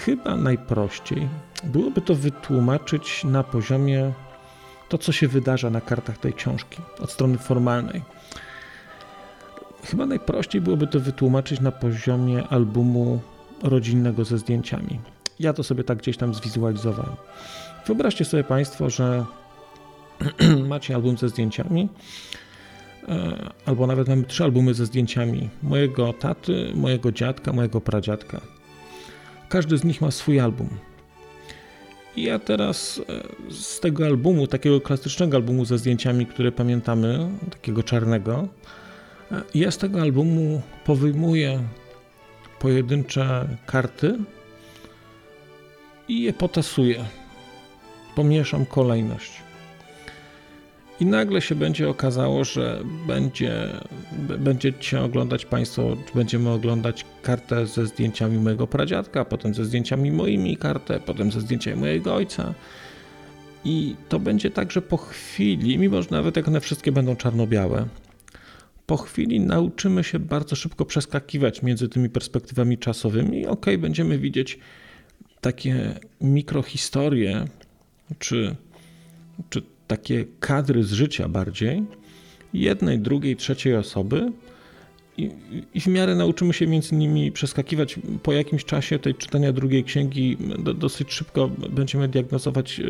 chyba 0.04 0.36
najprościej 0.36 1.28
byłoby 1.64 2.00
to 2.00 2.14
wytłumaczyć 2.14 3.24
na 3.24 3.42
poziomie 3.42 4.12
to, 4.88 4.98
co 4.98 5.12
się 5.12 5.28
wydarza 5.28 5.70
na 5.70 5.80
kartach 5.80 6.18
tej 6.18 6.32
książki, 6.32 6.82
od 7.00 7.10
strony 7.10 7.38
formalnej. 7.38 8.02
Chyba 9.84 10.06
najprościej 10.06 10.60
byłoby 10.60 10.86
to 10.86 11.00
wytłumaczyć 11.00 11.60
na 11.60 11.72
poziomie 11.72 12.48
albumu 12.48 13.20
rodzinnego 13.62 14.24
ze 14.24 14.38
zdjęciami. 14.38 15.00
Ja 15.38 15.52
to 15.52 15.62
sobie 15.62 15.84
tak 15.84 15.98
gdzieś 15.98 16.16
tam 16.16 16.34
zwizualizowałem. 16.34 17.16
Wyobraźcie 17.86 18.24
sobie 18.24 18.44
Państwo, 18.44 18.90
że 18.90 19.24
macie 20.68 20.94
album 20.94 21.18
ze 21.18 21.28
zdjęciami, 21.28 21.88
e, 23.08 23.50
albo 23.66 23.86
nawet 23.86 24.08
mamy 24.08 24.24
trzy 24.24 24.44
albumy 24.44 24.74
ze 24.74 24.86
zdjęciami 24.86 25.50
mojego 25.62 26.12
taty, 26.12 26.72
mojego 26.74 27.12
dziadka, 27.12 27.52
mojego 27.52 27.80
pradziadka. 27.80 28.40
Każdy 29.48 29.78
z 29.78 29.84
nich 29.84 30.00
ma 30.00 30.10
swój 30.10 30.40
album. 30.40 30.68
Ja 32.16 32.38
teraz 32.38 33.00
e, 33.08 33.52
z 33.52 33.80
tego 33.80 34.06
albumu, 34.06 34.46
takiego 34.46 34.80
klasycznego 34.80 35.36
albumu 35.36 35.64
ze 35.64 35.78
zdjęciami, 35.78 36.26
które 36.26 36.52
pamiętamy, 36.52 37.28
takiego 37.50 37.82
czarnego, 37.82 38.48
e, 39.32 39.42
ja 39.54 39.70
z 39.70 39.78
tego 39.78 40.00
albumu 40.00 40.62
powyjmuję 40.84 41.60
pojedyncze 42.58 43.48
karty 43.66 44.18
i 46.08 46.22
je 46.22 46.32
potasuję. 46.32 47.04
Pomieszam 48.16 48.66
kolejność. 48.66 49.43
I 51.00 51.06
nagle 51.06 51.40
się 51.40 51.54
będzie 51.54 51.88
okazało, 51.88 52.44
że 52.44 52.82
będzie, 53.06 53.68
będziecie 54.38 55.00
oglądać 55.00 55.46
Państwo, 55.46 55.96
będziemy 56.14 56.50
oglądać 56.50 57.04
kartę 57.22 57.66
ze 57.66 57.86
zdjęciami 57.86 58.38
mojego 58.38 58.66
pradziadka, 58.66 59.24
potem 59.24 59.54
ze 59.54 59.64
zdjęciami 59.64 60.12
moimi 60.12 60.56
kartę, 60.56 61.00
potem 61.00 61.32
ze 61.32 61.40
zdjęciami 61.40 61.80
mojego 61.80 62.14
ojca. 62.14 62.54
I 63.64 63.96
to 64.08 64.18
będzie 64.18 64.50
tak, 64.50 64.72
że 64.72 64.82
po 64.82 64.96
chwili, 64.96 65.78
mimo 65.78 66.02
że 66.02 66.08
nawet 66.10 66.36
jak 66.36 66.48
one 66.48 66.60
wszystkie 66.60 66.92
będą 66.92 67.16
czarno-białe, 67.16 67.86
po 68.86 68.96
chwili 68.96 69.40
nauczymy 69.40 70.04
się 70.04 70.18
bardzo 70.18 70.56
szybko 70.56 70.84
przeskakiwać 70.84 71.62
między 71.62 71.88
tymi 71.88 72.10
perspektywami 72.10 72.78
czasowymi 72.78 73.40
i 73.40 73.46
ok, 73.46 73.66
będziemy 73.78 74.18
widzieć 74.18 74.58
takie 75.40 75.94
mikrohistorie, 76.20 77.44
czy, 78.18 78.56
czy 79.50 79.62
takie 79.86 80.24
kadry 80.40 80.84
z 80.84 80.92
życia 80.92 81.28
bardziej, 81.28 81.82
jednej, 82.52 82.98
drugiej, 82.98 83.36
trzeciej 83.36 83.76
osoby. 83.76 84.32
I, 85.16 85.30
I, 85.74 85.80
w 85.80 85.86
miarę 85.86 86.14
nauczymy 86.14 86.54
się 86.54 86.66
między 86.66 86.94
nimi 86.94 87.32
przeskakiwać. 87.32 87.98
Po 88.22 88.32
jakimś 88.32 88.64
czasie 88.64 88.98
tej 88.98 89.14
czytania 89.14 89.52
drugiej 89.52 89.84
księgi 89.84 90.36
do, 90.58 90.74
dosyć 90.74 91.12
szybko 91.12 91.48
będziemy 91.48 92.08
diagnozować, 92.08 92.80
e, 92.80 92.84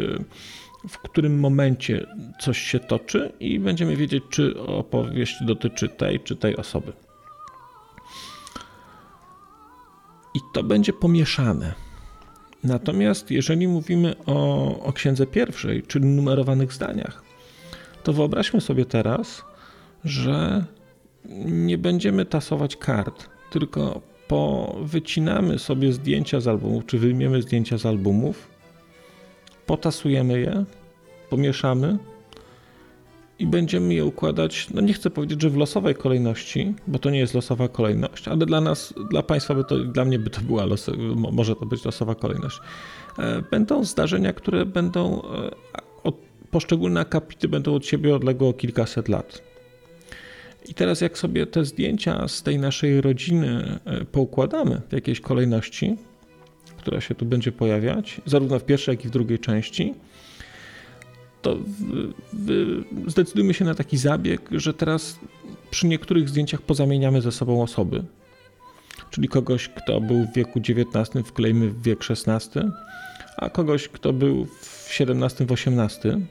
w 0.88 0.98
którym 0.98 1.40
momencie 1.40 2.06
coś 2.40 2.58
się 2.58 2.80
toczy, 2.80 3.32
i 3.40 3.58
będziemy 3.58 3.96
wiedzieć, 3.96 4.24
czy 4.30 4.60
opowieść 4.60 5.36
dotyczy 5.46 5.88
tej 5.88 6.20
czy 6.20 6.36
tej 6.36 6.56
osoby. 6.56 6.92
I 10.34 10.38
to 10.54 10.62
będzie 10.62 10.92
pomieszane. 10.92 11.83
Natomiast 12.64 13.30
jeżeli 13.30 13.68
mówimy 13.68 14.14
o, 14.26 14.78
o 14.80 14.92
księdze 14.92 15.26
pierwszej, 15.26 15.82
czyli 15.82 16.06
numerowanych 16.06 16.72
zdaniach, 16.72 17.22
to 18.02 18.12
wyobraźmy 18.12 18.60
sobie 18.60 18.84
teraz, 18.84 19.44
że 20.04 20.64
nie 21.44 21.78
będziemy 21.78 22.24
tasować 22.24 22.76
kart, 22.76 23.28
tylko 23.50 24.00
po, 24.28 24.76
wycinamy 24.82 25.58
sobie 25.58 25.92
zdjęcia 25.92 26.40
z 26.40 26.48
albumów, 26.48 26.86
czy 26.86 26.98
wyjmiemy 26.98 27.42
zdjęcia 27.42 27.78
z 27.78 27.86
albumów, 27.86 28.48
potasujemy 29.66 30.40
je, 30.40 30.64
pomieszamy 31.30 31.98
i 33.38 33.46
będziemy 33.46 33.94
je 33.94 34.04
układać, 34.04 34.68
no 34.74 34.80
nie 34.80 34.92
chcę 34.92 35.10
powiedzieć, 35.10 35.42
że 35.42 35.50
w 35.50 35.56
losowej 35.56 35.94
kolejności, 35.94 36.74
bo 36.86 36.98
to 36.98 37.10
nie 37.10 37.18
jest 37.18 37.34
losowa 37.34 37.68
kolejność, 37.68 38.28
ale 38.28 38.46
dla 38.46 38.60
nas, 38.60 38.94
dla 39.10 39.22
Państwa, 39.22 39.54
by 39.54 39.64
to, 39.64 39.78
dla 39.78 40.04
mnie 40.04 40.18
by 40.18 40.30
to 40.30 40.40
była 40.40 40.64
los, 40.64 40.90
może 41.32 41.56
to 41.56 41.66
być 41.66 41.84
losowa 41.84 42.14
kolejność. 42.14 42.60
E, 43.18 43.42
będą 43.50 43.84
zdarzenia, 43.84 44.32
które 44.32 44.66
będą, 44.66 45.22
e, 45.22 45.50
od, 46.02 46.16
poszczególne 46.50 47.00
akapity 47.00 47.48
będą 47.48 47.74
od 47.74 47.86
siebie 47.86 48.14
odległe 48.14 48.48
o 48.48 48.52
kilkaset 48.52 49.08
lat. 49.08 49.42
I 50.68 50.74
teraz 50.74 51.00
jak 51.00 51.18
sobie 51.18 51.46
te 51.46 51.64
zdjęcia 51.64 52.28
z 52.28 52.42
tej 52.42 52.58
naszej 52.58 53.00
rodziny 53.00 53.78
e, 53.84 54.04
poukładamy 54.04 54.80
w 54.88 54.92
jakiejś 54.92 55.20
kolejności, 55.20 55.96
która 56.76 57.00
się 57.00 57.14
tu 57.14 57.26
będzie 57.26 57.52
pojawiać, 57.52 58.20
zarówno 58.26 58.58
w 58.58 58.64
pierwszej, 58.64 58.92
jak 58.92 59.04
i 59.04 59.08
w 59.08 59.10
drugiej 59.10 59.38
części, 59.38 59.94
to 61.44 61.56
w, 61.56 62.12
w, 62.32 63.10
zdecydujmy 63.10 63.54
się 63.54 63.64
na 63.64 63.74
taki 63.74 63.96
zabieg, 63.98 64.40
że 64.52 64.74
teraz 64.74 65.18
przy 65.70 65.86
niektórych 65.86 66.28
zdjęciach 66.28 66.62
pozamieniamy 66.62 67.20
ze 67.20 67.32
sobą 67.32 67.62
osoby. 67.62 68.04
Czyli 69.10 69.28
kogoś, 69.28 69.68
kto 69.68 70.00
był 70.00 70.26
w 70.26 70.34
wieku 70.34 70.60
XIX, 70.68 71.26
wklejmy 71.26 71.70
w 71.70 71.82
wiek 71.82 71.98
XVI, 72.10 72.60
a 73.36 73.50
kogoś, 73.50 73.88
kto 73.88 74.12
był 74.12 74.46
w 74.46 74.88
XVII, 75.00 75.46
w 75.46 75.52
XVIII. 75.52 76.26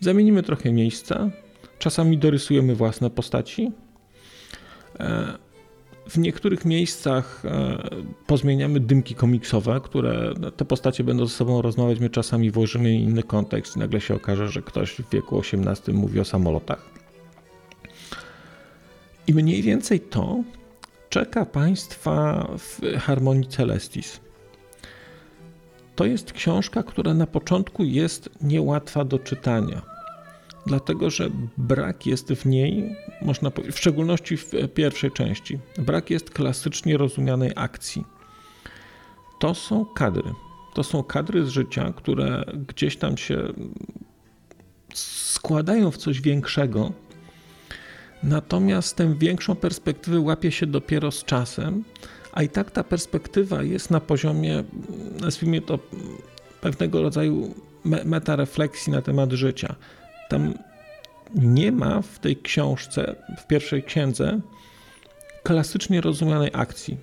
Zamienimy 0.00 0.42
trochę 0.42 0.72
miejsca, 0.72 1.30
czasami 1.78 2.18
dorysujemy 2.18 2.74
własne 2.74 3.10
postaci. 3.10 3.72
W 6.08 6.18
niektórych 6.18 6.64
miejscach 6.64 7.42
e, 7.44 7.78
pozmieniamy 8.26 8.80
dymki 8.80 9.14
komiksowe, 9.14 9.80
które 9.84 10.34
no, 10.40 10.50
te 10.50 10.64
postacie 10.64 11.04
będą 11.04 11.26
ze 11.26 11.34
sobą 11.34 11.62
rozmawiać, 11.62 12.00
my 12.00 12.10
czasami 12.10 12.50
włożymy 12.50 12.94
inny 12.94 13.22
kontekst 13.22 13.76
i 13.76 13.78
nagle 13.78 14.00
się 14.00 14.14
okaże, 14.14 14.48
że 14.48 14.62
ktoś 14.62 14.92
w 14.92 15.10
wieku 15.10 15.38
XVIII 15.38 15.96
mówi 15.98 16.20
o 16.20 16.24
samolotach. 16.24 16.90
I 19.26 19.34
mniej 19.34 19.62
więcej 19.62 20.00
to 20.00 20.42
czeka 21.10 21.46
Państwa 21.46 22.48
w 22.58 22.80
Harmonii 22.98 23.48
Celestis. 23.48 24.20
To 25.96 26.04
jest 26.04 26.32
książka, 26.32 26.82
która 26.82 27.14
na 27.14 27.26
początku 27.26 27.84
jest 27.84 28.30
niełatwa 28.40 29.04
do 29.04 29.18
czytania 29.18 29.95
dlatego 30.66 31.10
że 31.10 31.30
brak 31.58 32.06
jest 32.06 32.32
w 32.32 32.46
niej, 32.46 32.96
można 33.22 33.50
w 33.50 33.78
szczególności 33.78 34.36
w 34.36 34.50
pierwszej 34.74 35.10
części, 35.10 35.58
brak 35.78 36.10
jest 36.10 36.30
klasycznie 36.30 36.96
rozumianej 36.96 37.52
akcji. 37.56 38.04
To 39.40 39.54
są 39.54 39.84
kadry. 39.84 40.32
To 40.74 40.82
są 40.82 41.02
kadry 41.02 41.46
z 41.46 41.48
życia, 41.48 41.92
które 41.96 42.44
gdzieś 42.68 42.96
tam 42.96 43.16
się 43.16 43.52
składają 44.94 45.90
w 45.90 45.96
coś 45.96 46.20
większego, 46.20 46.92
natomiast 48.22 48.96
tę 48.96 49.14
większą 49.18 49.54
perspektywę 49.54 50.20
łapie 50.20 50.52
się 50.52 50.66
dopiero 50.66 51.10
z 51.10 51.24
czasem, 51.24 51.84
a 52.32 52.42
i 52.42 52.48
tak 52.48 52.70
ta 52.70 52.84
perspektywa 52.84 53.62
jest 53.62 53.90
na 53.90 54.00
poziomie, 54.00 54.64
nazwijmy 55.20 55.60
to, 55.60 55.78
pewnego 56.60 57.02
rodzaju 57.02 57.54
metarefleksji 57.84 58.92
na 58.92 59.02
temat 59.02 59.32
życia. 59.32 59.74
Tam 60.28 60.54
nie 61.34 61.72
ma 61.72 62.02
w 62.02 62.18
tej 62.18 62.36
książce, 62.36 63.16
w 63.38 63.46
pierwszej 63.46 63.82
księdze, 63.82 64.40
klasycznie 65.42 66.00
rozumianej 66.00 66.50
akcji. 66.52 66.96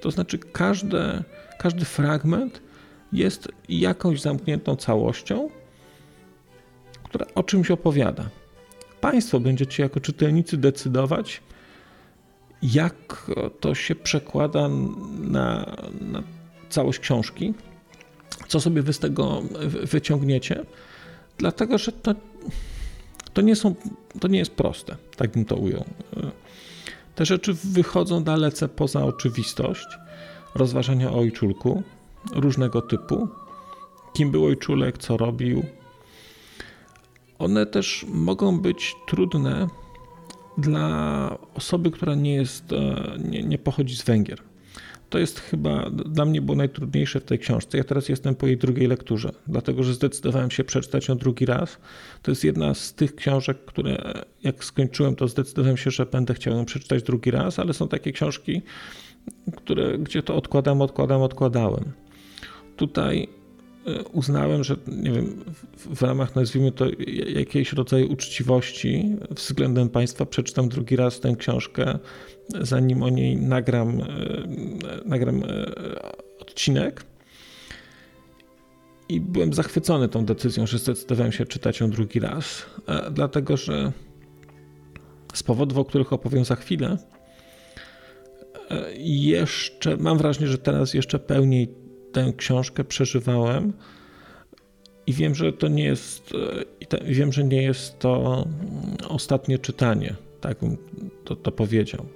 To 0.00 0.10
znaczy, 0.10 0.38
każde, 0.38 1.24
każdy 1.58 1.84
fragment 1.84 2.62
jest 3.12 3.48
jakąś 3.68 4.20
zamkniętą 4.20 4.76
całością, 4.76 5.50
która 7.02 7.26
o 7.34 7.42
czymś 7.42 7.70
opowiada. 7.70 8.28
Państwo 9.00 9.40
będziecie 9.40 9.82
jako 9.82 10.00
czytelnicy 10.00 10.56
decydować, 10.56 11.42
jak 12.62 13.30
to 13.60 13.74
się 13.74 13.94
przekłada 13.94 14.68
na, 15.18 15.76
na 16.00 16.22
całość 16.68 16.98
książki, 16.98 17.54
co 18.48 18.60
sobie 18.60 18.82
wy 18.82 18.92
z 18.92 18.98
tego 18.98 19.42
wyciągniecie, 19.82 20.64
dlatego 21.38 21.78
że 21.78 21.92
to 21.92 22.14
to 23.38 23.42
nie, 23.42 23.56
są, 23.56 23.74
to 24.20 24.28
nie 24.28 24.38
jest 24.38 24.50
proste, 24.50 24.96
tak 25.16 25.30
bym 25.30 25.44
to 25.44 25.56
ujął. 25.56 25.84
Te 27.14 27.26
rzeczy 27.26 27.54
wychodzą 27.54 28.24
dalece 28.24 28.68
poza 28.68 29.04
oczywistość. 29.04 29.86
Rozważania 30.54 31.10
o 31.10 31.18
ojczulku 31.18 31.82
różnego 32.32 32.82
typu. 32.82 33.28
Kim 34.12 34.30
był 34.30 34.44
ojczulek, 34.44 34.98
co 34.98 35.16
robił. 35.16 35.64
One 37.38 37.66
też 37.66 38.06
mogą 38.08 38.60
być 38.60 38.96
trudne 39.06 39.68
dla 40.58 41.38
osoby, 41.54 41.90
która 41.90 42.14
nie 42.14 42.34
jest, 42.34 42.72
e, 42.72 43.18
nie, 43.18 43.42
nie 43.42 43.58
pochodzi 43.58 43.96
z 43.96 44.04
Węgier. 44.04 44.42
To 45.10 45.18
jest 45.18 45.40
chyba 45.40 45.90
dla 45.90 46.24
mnie 46.24 46.42
było 46.42 46.56
najtrudniejsze 46.56 47.20
w 47.20 47.24
tej 47.24 47.38
książce. 47.38 47.78
Ja 47.78 47.84
teraz 47.84 48.08
jestem 48.08 48.34
po 48.34 48.46
jej 48.46 48.56
drugiej 48.56 48.86
lekturze, 48.86 49.30
dlatego 49.46 49.82
że 49.82 49.94
zdecydowałem 49.94 50.50
się 50.50 50.64
przeczytać 50.64 51.08
ją 51.08 51.16
drugi 51.16 51.46
raz. 51.46 51.78
To 52.22 52.30
jest 52.30 52.44
jedna 52.44 52.74
z 52.74 52.94
tych 52.94 53.14
książek, 53.14 53.64
które 53.64 54.12
jak 54.42 54.64
skończyłem, 54.64 55.16
to 55.16 55.28
zdecydowałem 55.28 55.76
się, 55.76 55.90
że 55.90 56.06
będę 56.06 56.34
chciał 56.34 56.54
ją 56.54 56.64
przeczytać 56.64 57.02
drugi 57.02 57.30
raz, 57.30 57.58
ale 57.58 57.74
są 57.74 57.88
takie 57.88 58.12
książki, 58.12 58.62
które, 59.56 59.98
gdzie 59.98 60.22
to 60.22 60.36
odkładam, 60.36 60.82
odkładam, 60.82 61.22
odkładałem. 61.22 61.84
Tutaj 62.76 63.28
uznałem, 64.12 64.64
że 64.64 64.76
nie 64.86 65.10
wiem, 65.10 65.44
w, 65.76 66.02
ramach 66.02 66.36
nazwijmy 66.36 66.72
to 66.72 66.86
jakiegoś 67.26 67.72
rodzaju 67.72 68.12
uczciwości 68.12 69.16
względem 69.30 69.88
państwa 69.88 70.26
przeczytam 70.26 70.68
drugi 70.68 70.96
raz 70.96 71.20
tę 71.20 71.34
książkę, 71.38 71.98
zanim 72.60 73.02
o 73.02 73.08
niej 73.08 73.36
nagram, 73.36 74.02
nagram 75.04 75.42
odcinek. 76.40 77.04
I 79.08 79.20
byłem 79.20 79.52
zachwycony 79.52 80.08
tą 80.08 80.24
decyzją, 80.24 80.66
że 80.66 80.78
zdecydowałem 80.78 81.32
się 81.32 81.46
czytać 81.46 81.80
ją 81.80 81.90
drugi 81.90 82.20
raz, 82.20 82.66
dlatego 83.10 83.56
że 83.56 83.92
z 85.34 85.42
powodów, 85.42 85.78
o 85.78 85.84
których 85.84 86.12
opowiem 86.12 86.44
za 86.44 86.56
chwilę, 86.56 86.96
jeszcze 88.98 89.96
mam 89.96 90.18
wrażenie, 90.18 90.46
że 90.46 90.58
teraz 90.58 90.94
jeszcze 90.94 91.18
pełniej 91.18 91.68
tę 92.12 92.32
książkę 92.36 92.84
przeżywałem 92.84 93.72
i 95.06 95.12
wiem, 95.12 95.34
że 95.34 95.52
to 95.52 95.68
nie 95.68 95.84
jest, 95.84 96.30
wiem, 97.04 97.32
że 97.32 97.44
nie 97.44 97.62
jest 97.62 97.98
to 97.98 98.44
ostatnie 99.08 99.58
czytanie, 99.58 100.16
tak 100.40 100.60
bym 100.60 100.76
to, 101.24 101.36
to 101.36 101.52
powiedział. 101.52 102.06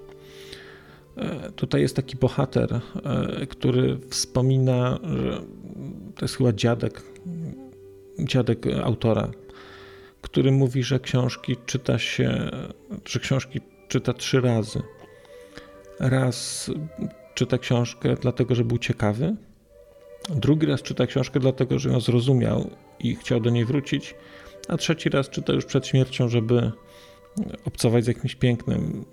Tutaj 1.57 1.81
jest 1.81 1.97
taki 1.97 2.17
bohater, 2.17 2.81
który 3.49 3.99
wspomina, 4.11 4.99
że 5.05 5.41
to 6.17 6.25
jest 6.25 6.37
chyba 6.37 6.53
dziadek, 6.53 7.03
dziadek 8.19 8.67
autora, 8.83 9.31
który 10.23 10.53
mówi, 10.53 10.83
że 10.83 11.01
książki 11.01 11.57
czyta 11.67 11.99
się, 11.99 12.51
że 13.05 13.21
książki 13.21 13.61
czyta 13.89 14.13
trzy 14.13 14.41
razy. 14.41 14.83
Raz 16.01 16.71
czyta 17.35 17.59
książkę 17.59 18.17
dlatego, 18.21 18.55
że 18.55 18.65
był 18.65 18.79
ciekawy, 18.79 19.37
drugi 20.31 20.67
raz 20.67 20.83
czyta 20.83 21.07
książkę 21.07 21.41
dlatego, 21.41 21.79
że 21.79 21.91
ją 21.91 22.01
zrozumiał 22.01 22.71
i 23.01 23.17
chciał 23.17 23.41
do 23.41 23.51
niej 23.51 23.65
wrócić, 23.65 24.15
a 24.69 24.77
trzeci 24.77 25.09
raz 25.09 25.31
czyta 25.31 25.53
już 25.53 25.65
przed 25.65 25.87
śmiercią, 25.87 26.29
żeby 26.29 26.73
obcować 27.65 28.05
z 28.05 28.09
jakimś 28.09 28.35
pięknem 28.35 29.05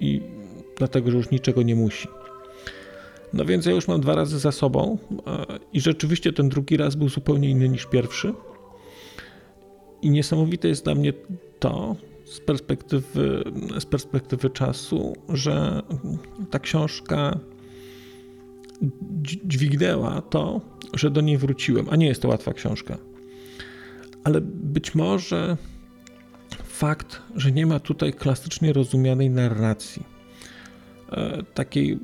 i 0.00 0.22
dlatego, 0.80 1.10
że 1.10 1.16
już 1.16 1.30
niczego 1.30 1.62
nie 1.62 1.76
musi. 1.76 2.08
No 3.32 3.44
więc 3.44 3.66
ja 3.66 3.72
już 3.72 3.88
mam 3.88 4.00
dwa 4.00 4.14
razy 4.14 4.38
za 4.38 4.52
sobą 4.52 4.98
i 5.72 5.80
rzeczywiście 5.80 6.32
ten 6.32 6.48
drugi 6.48 6.76
raz 6.76 6.94
był 6.94 7.08
zupełnie 7.08 7.50
inny 7.50 7.68
niż 7.68 7.86
pierwszy. 7.86 8.32
I 10.02 10.10
niesamowite 10.10 10.68
jest 10.68 10.84
dla 10.84 10.94
mnie 10.94 11.12
to 11.58 11.96
z 12.24 12.40
perspektywy, 12.40 13.44
z 13.78 13.86
perspektywy 13.86 14.50
czasu, 14.50 15.16
że 15.28 15.82
ta 16.50 16.58
książka 16.58 17.38
dźwignęła 19.44 20.22
to, 20.22 20.60
że 20.94 21.10
do 21.10 21.20
niej 21.20 21.38
wróciłem. 21.38 21.86
A 21.90 21.96
nie 21.96 22.06
jest 22.06 22.22
to 22.22 22.28
łatwa 22.28 22.52
książka. 22.52 22.98
Ale 24.24 24.40
być 24.40 24.94
może 24.94 25.56
fakt, 26.64 27.22
że 27.36 27.52
nie 27.52 27.66
ma 27.66 27.80
tutaj 27.80 28.12
klasycznie 28.12 28.72
rozumianej 28.72 29.30
narracji, 29.30 30.02
takiej, 31.54 31.92
e, 31.92 31.98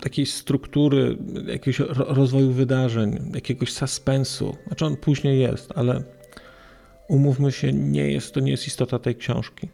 takiej 0.00 0.26
struktury, 0.26 1.18
jakiegoś 1.46 1.78
rozwoju 1.96 2.52
wydarzeń, 2.52 3.30
jakiegoś 3.34 3.72
suspensu. 3.72 4.56
Znaczy 4.66 4.86
on 4.86 4.96
później 4.96 5.40
jest, 5.40 5.72
ale 5.74 6.02
umówmy 7.08 7.52
się, 7.52 7.72
nie 7.72 8.12
jest, 8.12 8.34
to 8.34 8.40
nie 8.40 8.50
jest 8.50 8.66
istota 8.66 8.98
tej 8.98 9.16
książki. 9.16 9.68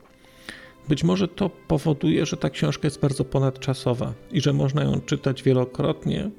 Być 0.89 1.05
może 1.05 1.29
to 1.29 1.51
powoduje, 1.69 2.27
że 2.27 2.37
ta 2.37 2.51
książka 2.51 2.87
jest 2.87 3.01
bardzo 3.01 3.25
ponadczasowa 3.25 4.15
i 4.31 4.41
że 4.41 4.53
można 4.53 4.85
ją 4.85 5.01
czytać 5.01 5.43
wielokrotnie. 5.43 6.31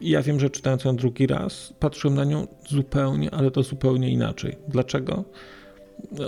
Ja 0.00 0.22
wiem, 0.22 0.40
że 0.40 0.50
czytając 0.50 0.84
ją 0.84 0.96
drugi 0.96 1.26
raz, 1.26 1.74
patrzyłem 1.80 2.16
na 2.16 2.24
nią 2.24 2.46
zupełnie, 2.68 3.30
ale 3.30 3.50
to 3.50 3.62
zupełnie 3.62 4.10
inaczej. 4.10 4.56
Dlaczego? 4.68 5.24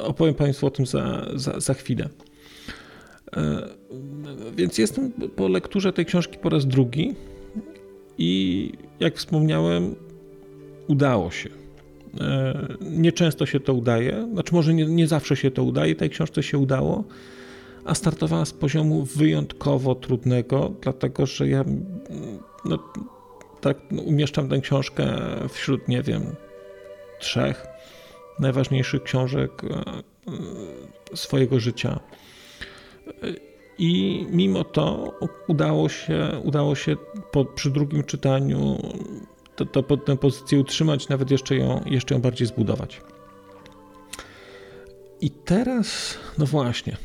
Opowiem 0.02 0.34
Państwu 0.34 0.66
o 0.66 0.70
tym 0.70 0.86
za, 0.86 1.26
za, 1.34 1.60
za 1.60 1.74
chwilę. 1.74 2.08
E, 3.36 3.68
więc 4.56 4.78
jestem 4.78 5.12
po 5.36 5.48
lekturze 5.48 5.92
tej 5.92 6.06
książki 6.06 6.38
po 6.38 6.48
raz 6.48 6.66
drugi 6.66 7.14
i 8.18 8.72
jak 9.00 9.16
wspomniałem, 9.16 9.94
udało 10.88 11.30
się. 11.30 11.50
E, 12.20 12.68
nieczęsto 12.80 13.46
się 13.46 13.60
to 13.60 13.74
udaje, 13.74 14.28
znaczy 14.32 14.54
może 14.54 14.74
nie, 14.74 14.86
nie 14.86 15.06
zawsze 15.06 15.36
się 15.36 15.50
to 15.50 15.64
udaje, 15.64 15.94
tej 15.94 16.10
książce 16.10 16.42
się 16.42 16.58
udało, 16.58 17.04
a 17.84 17.94
startowała 17.94 18.44
z 18.44 18.52
poziomu 18.52 19.04
wyjątkowo 19.04 19.94
trudnego, 19.94 20.72
dlatego 20.82 21.26
że 21.26 21.48
ja 21.48 21.64
no, 22.64 22.78
tak 23.60 23.76
no, 23.90 24.02
umieszczam 24.02 24.48
tę 24.48 24.60
książkę 24.60 25.06
wśród, 25.48 25.88
nie 25.88 26.02
wiem, 26.02 26.22
trzech 27.20 27.66
najważniejszych 28.40 29.02
książek 29.02 29.62
e, 29.64 31.16
swojego 31.16 31.60
życia. 31.60 32.00
I 33.78 34.26
mimo 34.30 34.64
to 34.64 35.14
udało 35.48 35.88
się, 35.88 36.40
udało 36.44 36.74
się 36.74 36.96
po, 37.32 37.44
przy 37.44 37.70
drugim 37.70 38.04
czytaniu 38.04 38.78
to, 39.56 39.82
to, 39.82 39.96
tę 39.96 40.16
pozycję 40.16 40.60
utrzymać, 40.60 41.08
nawet 41.08 41.30
jeszcze 41.30 41.56
ją, 41.56 41.80
jeszcze 41.86 42.14
ją 42.14 42.20
bardziej 42.20 42.46
zbudować. 42.46 43.00
I 45.20 45.30
teraz, 45.30 46.18
no 46.38 46.46
właśnie, 46.46 46.96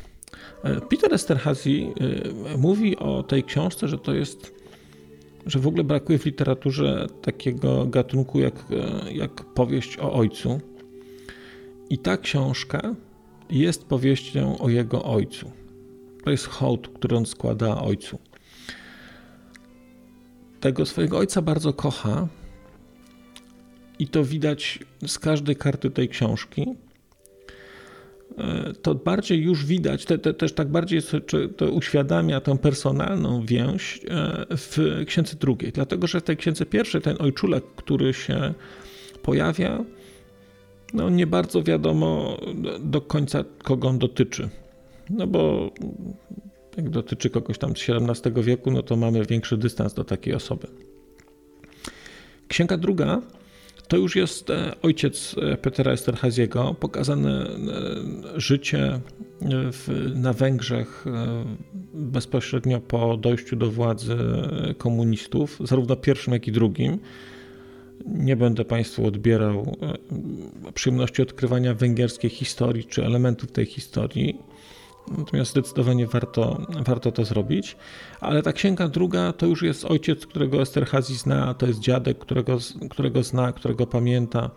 e, 0.62 0.80
Peter 0.80 1.14
Esterhazy 1.14 1.70
e, 1.70 2.56
mówi 2.58 2.96
o 2.96 3.22
tej 3.22 3.44
książce, 3.44 3.88
że 3.88 3.98
to 3.98 4.14
jest, 4.14 4.54
że 5.46 5.58
w 5.58 5.66
ogóle 5.66 5.84
brakuje 5.84 6.18
w 6.18 6.24
literaturze 6.24 7.06
takiego 7.22 7.86
gatunku 7.86 8.40
jak, 8.40 8.54
e, 8.70 9.12
jak 9.12 9.44
powieść 9.44 9.98
o 9.98 10.12
ojcu. 10.12 10.60
I 11.90 11.98
ta 11.98 12.16
książka 12.16 12.94
jest 13.50 13.84
powieścią 13.84 14.58
o 14.58 14.68
jego 14.68 15.04
ojcu. 15.04 15.63
To 16.24 16.30
jest 16.30 16.46
hołd, 16.46 16.88
który 16.88 17.16
on 17.16 17.26
składa 17.26 17.82
ojcu. 17.82 18.18
Tego 20.60 20.86
swojego 20.86 21.18
ojca 21.18 21.42
bardzo 21.42 21.72
kocha, 21.72 22.28
i 23.98 24.08
to 24.08 24.24
widać 24.24 24.78
z 25.06 25.18
każdej 25.18 25.56
karty 25.56 25.90
tej 25.90 26.08
książki. 26.08 26.66
E, 28.38 28.72
to 28.82 28.94
bardziej 28.94 29.42
już 29.42 29.66
widać, 29.66 30.04
te, 30.04 30.18
te, 30.18 30.34
też 30.34 30.52
tak 30.52 30.68
bardziej 30.68 31.00
to 31.56 31.70
uświadamia 31.70 32.40
tę 32.40 32.58
personalną 32.58 33.46
więź 33.46 34.00
e, 34.08 34.46
w 34.50 35.02
księdze 35.06 35.36
drugiej, 35.36 35.72
dlatego 35.72 36.06
że 36.06 36.20
w 36.20 36.24
tej 36.24 36.36
księdze 36.36 36.66
pierwszej 36.66 37.02
ten 37.02 37.16
ojczulek, 37.18 37.64
który 37.76 38.14
się 38.14 38.54
pojawia, 39.22 39.84
no 40.94 41.10
nie 41.10 41.26
bardzo 41.26 41.62
wiadomo 41.62 42.38
do 42.80 43.00
końca 43.00 43.44
kogo 43.62 43.88
on 43.88 43.98
dotyczy. 43.98 44.48
No 45.10 45.26
bo 45.26 45.70
jak 46.76 46.90
dotyczy 46.90 47.30
kogoś 47.30 47.58
tam 47.58 47.76
z 47.76 47.90
XVII 47.90 48.42
wieku, 48.42 48.70
no 48.70 48.82
to 48.82 48.96
mamy 48.96 49.24
większy 49.24 49.56
dystans 49.56 49.94
do 49.94 50.04
takiej 50.04 50.34
osoby. 50.34 50.66
Księga 52.48 52.76
druga 52.76 53.22
to 53.88 53.96
już 53.96 54.16
jest 54.16 54.50
e, 54.50 54.72
ojciec 54.82 55.36
e, 55.42 55.56
Petera 55.56 55.92
Esterhaziego, 55.92 56.74
pokazane 56.80 57.46
e, 57.46 58.40
życie 58.40 59.00
w, 59.72 60.12
na 60.14 60.32
Węgrzech 60.32 61.04
bezpośrednio 61.94 62.80
po 62.80 63.16
dojściu 63.16 63.56
do 63.56 63.70
władzy 63.70 64.16
komunistów, 64.78 65.58
zarówno 65.64 65.96
pierwszym, 65.96 66.32
jak 66.32 66.48
i 66.48 66.52
drugim. 66.52 66.98
Nie 68.06 68.36
będę 68.36 68.64
Państwu 68.64 69.06
odbierał 69.06 69.76
przyjemności 70.74 71.22
odkrywania 71.22 71.74
węgierskiej 71.74 72.30
historii 72.30 72.84
czy 72.84 73.04
elementów 73.04 73.52
tej 73.52 73.66
historii. 73.66 74.38
Natomiast 75.18 75.50
zdecydowanie 75.50 76.06
warto, 76.06 76.66
warto 76.86 77.12
to 77.12 77.24
zrobić. 77.24 77.76
Ale 78.20 78.42
ta 78.42 78.52
księga 78.52 78.88
druga 78.88 79.32
to 79.32 79.46
już 79.46 79.62
jest 79.62 79.84
ojciec, 79.84 80.26
którego 80.26 80.62
Esterhazy 80.62 81.14
zna, 81.14 81.54
to 81.54 81.66
jest 81.66 81.80
dziadek, 81.80 82.18
którego, 82.18 82.58
którego 82.90 83.22
zna, 83.22 83.52
którego 83.52 83.86
pamięta, 83.86 84.50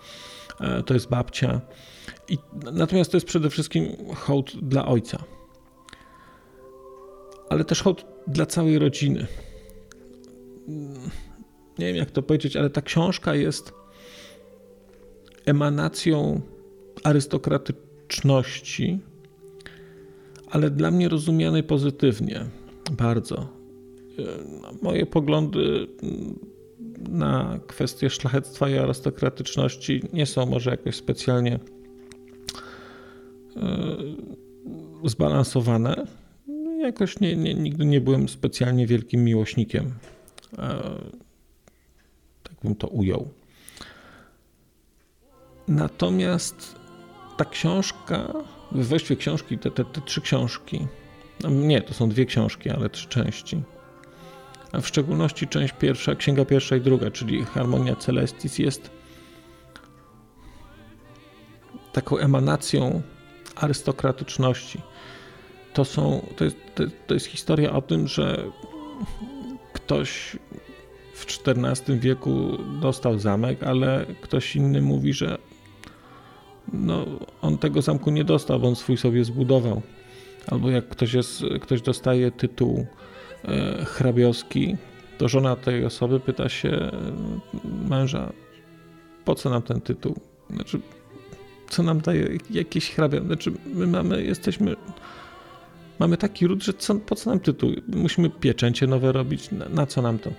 e, 0.62 0.84
to 0.84 0.94
jest 0.94 1.10
babcia. 1.10 1.62
I, 2.30 2.38
natomiast 2.74 3.12
to 3.12 3.18
jest 3.18 3.28
przede 3.28 3.50
wszystkim 3.50 3.96
hołd 4.16 4.52
dla 4.62 4.86
ojca. 4.86 5.24
Ale 7.50 7.66
też 7.66 7.82
hołd 7.82 8.06
dla 8.28 8.46
całej 8.46 8.80
rodziny. 8.80 9.28
Nie 11.80 11.86
wiem 11.86 11.96
jak 11.96 12.12
to 12.12 12.22
powiedzieć, 12.22 12.56
ale 12.56 12.70
ta 12.70 12.82
książka 12.82 13.36
jest 13.36 13.74
emanacją 15.46 16.42
arystokratyczności 17.04 19.00
ale 20.50 20.70
dla 20.70 20.92
mnie 20.92 21.10
rozumianej 21.10 21.64
pozytywnie, 21.64 22.46
bardzo. 22.92 23.48
Moje 24.82 25.06
poglądy 25.06 25.88
na 27.10 27.60
kwestie 27.68 28.10
szlachectwa 28.10 28.70
i 28.70 28.78
arystokratyczności 28.78 30.02
nie 30.14 30.26
są 30.26 30.46
może 30.46 30.72
jakoś 30.72 30.96
specjalnie 30.96 31.60
e, 33.56 33.88
zbalansowane. 35.06 36.08
Jakoś 36.80 37.20
nie, 37.20 37.36
nie, 37.36 37.54
nigdy 37.54 37.86
nie 37.86 38.02
byłem 38.02 38.30
specjalnie 38.30 38.88
wielkim 38.88 39.24
miłośnikiem 39.24 39.92
e, 40.58 40.82
tak 42.44 42.54
bym 42.64 42.76
to 42.76 42.88
ujął. 42.88 43.28
Natomiast 45.68 46.76
ta 47.38 47.46
książka, 47.46 48.34
właściwie 48.86 49.16
książki, 49.16 49.58
te, 49.58 49.72
te, 49.72 49.86
te 49.86 50.02
trzy 50.02 50.22
książki, 50.22 50.88
no 51.44 51.50
nie, 51.50 51.82
to 51.82 51.94
są 51.94 52.10
dwie 52.10 52.26
książki, 52.26 52.70
ale 52.70 52.90
trzy 52.90 53.08
części. 53.08 53.62
A 54.72 54.82
w 54.82 54.88
szczególności 54.88 55.48
część 55.48 55.74
pierwsza, 55.80 56.16
księga 56.16 56.46
pierwsza 56.46 56.76
i 56.76 56.82
druga, 56.82 57.12
czyli 57.12 57.46
Harmonia 57.46 57.96
Celestis, 57.96 58.60
jest 58.60 58.90
taką 61.94 62.18
emanacją 62.18 63.02
arystokratyczności. 63.56 64.82
To, 65.74 65.86
są, 65.86 66.26
to, 66.36 66.44
jest, 66.44 66.58
to, 66.76 66.84
to 67.08 67.14
jest 67.14 67.26
historia 67.26 67.72
o 67.72 67.82
tym, 67.82 68.08
że 68.08 68.44
ktoś 69.74 70.38
w 71.14 71.26
XIV 71.48 72.00
wieku 72.00 72.58
dostał 72.82 73.20
zamek, 73.20 73.64
ale 73.64 74.06
ktoś 74.22 74.56
inny 74.56 74.82
mówi, 74.82 75.14
że 75.14 75.38
no, 76.74 77.06
on 77.42 77.58
tego 77.58 77.82
zamku 77.82 78.12
nie 78.12 78.24
dostał, 78.24 78.66
on 78.66 78.76
swój 78.76 78.98
sobie 78.98 79.26
zbudował. 79.26 79.82
Albo 80.48 80.70
jak 80.70 80.90
ktoś, 80.90 81.14
jest, 81.14 81.44
ktoś 81.62 81.82
dostaje 81.82 82.32
tytuł 82.32 82.86
e, 83.46 83.86
hrabiowski, 83.86 84.78
to 85.18 85.28
żona 85.28 85.56
tej 85.56 85.86
osoby 85.86 86.20
pyta 86.20 86.50
się 86.50 86.70
e, 86.70 86.92
męża, 87.90 88.34
po 89.26 89.36
co 89.36 89.50
nam 89.50 89.62
ten 89.62 89.82
tytuł? 89.82 90.16
Znaczy, 90.50 90.80
co 91.70 91.84
nam 91.84 92.02
daje 92.02 92.38
jakieś 92.50 92.92
hrabia? 92.92 93.22
Znaczy, 93.22 93.52
my 93.66 93.88
mamy, 93.88 94.24
jesteśmy, 94.24 94.76
mamy 96.00 96.18
taki 96.18 96.48
ród, 96.48 96.64
że 96.64 96.74
co, 96.74 96.96
po 96.96 97.16
co 97.16 97.30
nam 97.30 97.40
tytuł? 97.40 97.72
Musimy 97.88 98.30
pieczęcie 98.30 98.88
nowe 98.88 99.12
robić, 99.12 99.52
na, 99.52 99.70
na 99.70 99.86
co 99.86 100.02
nam 100.02 100.20
to? 100.20 100.32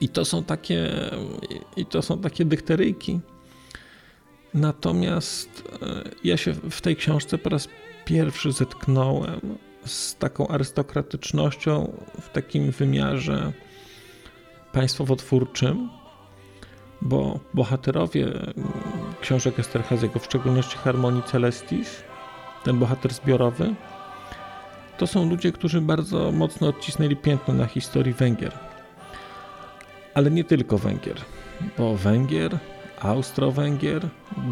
I 0.00 0.08
to 0.08 0.24
są 0.24 0.44
takie, 0.44 0.90
i 1.76 1.86
to 1.86 2.02
są 2.02 2.18
takie 2.18 2.44
dykteryjki. 2.44 3.20
Natomiast 4.54 5.68
e, 5.82 6.02
ja 6.24 6.36
się 6.36 6.52
w 6.52 6.80
tej 6.80 6.96
książce 6.96 7.38
po 7.38 7.48
raz 7.48 7.68
pierwszy 8.04 8.52
zetknąłem 8.52 9.40
z 9.84 10.16
taką 10.16 10.48
arystokratycznością 10.48 11.92
w 12.20 12.28
takim 12.28 12.70
wymiarze 12.70 13.52
państwowo-twórczym, 14.72 15.88
bo 17.02 17.40
bohaterowie 17.54 18.26
książek 19.20 19.58
Esterhazyego, 19.58 20.18
w 20.18 20.24
szczególności 20.24 20.78
Harmonii 20.78 21.22
Celestis, 21.22 22.02
ten 22.64 22.78
bohater 22.78 23.14
zbiorowy, 23.14 23.74
to 24.98 25.06
są 25.06 25.30
ludzie, 25.30 25.52
którzy 25.52 25.80
bardzo 25.80 26.32
mocno 26.32 26.68
odcisnęli 26.68 27.16
piętno 27.16 27.54
na 27.54 27.66
historii 27.66 28.12
Węgier. 28.12 28.52
Ale 30.14 30.30
nie 30.30 30.44
tylko 30.44 30.78
Węgier, 30.78 31.16
bo 31.78 31.96
Węgier, 31.96 32.58
Austro-Węgier 33.00 34.08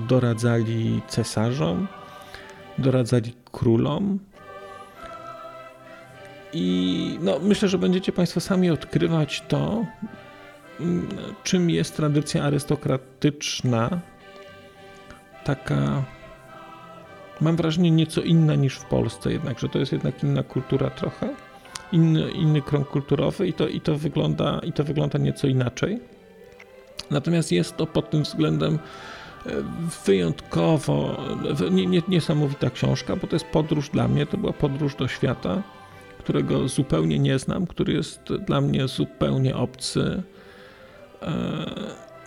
doradzali 0.09 1.03
cesarzom, 1.09 1.89
doradzali 2.79 3.35
królom. 3.53 4.19
I 6.53 7.19
no, 7.21 7.39
myślę, 7.43 7.69
że 7.69 7.79
będziecie 7.79 8.13
Państwo 8.13 8.41
sami 8.41 8.71
odkrywać 8.71 9.43
to, 9.49 9.85
czym 11.45 11.71
jest 11.71 11.97
tradycja 11.97 12.45
arystokratyczna, 12.45 14.01
taka, 15.45 16.05
mam 17.41 17.57
wrażenie, 17.57 17.91
nieco 17.91 18.21
inna 18.21 18.55
niż 18.55 18.75
w 18.75 18.85
Polsce, 18.85 19.33
jednak, 19.33 19.59
że 19.59 19.69
to 19.69 19.79
jest 19.79 19.93
jednak 19.93 20.25
inna 20.25 20.43
kultura 20.43 20.91
trochę, 20.91 21.35
inny, 21.93 22.31
inny 22.31 22.63
krąg 22.63 22.89
kulturowy 22.89 23.49
i 23.49 23.53
to, 23.53 23.69
i, 23.69 23.81
to 23.81 23.99
wygląda, 23.99 24.61
i 24.63 24.73
to 24.73 24.85
wygląda 24.85 25.19
nieco 25.19 25.47
inaczej. 25.47 26.16
Natomiast 27.11 27.53
jest 27.53 27.77
to 27.77 27.87
pod 27.87 28.11
tym 28.11 28.23
względem 28.23 28.79
e, 29.47 29.51
wyjątkowo 30.07 31.25
nie, 31.71 31.87
nie, 31.87 32.03
niesamowita 32.09 32.71
książka, 32.71 33.17
bo 33.17 33.27
to 33.27 33.37
jest 33.37 33.47
podróż 33.47 33.91
dla 33.91 34.09
mnie, 34.09 34.27
to 34.27 34.37
była 34.37 34.53
podróż 34.53 34.95
do 34.95 35.09
świata, 35.09 35.63
którego 36.19 36.69
zupełnie 36.69 37.19
nie 37.19 37.39
znam, 37.39 37.67
który 37.67 37.93
jest 37.93 38.21
dla 38.47 38.61
mnie 38.61 38.89
zupełnie 38.89 39.57
obcy. 39.57 40.23
E, 41.23 41.67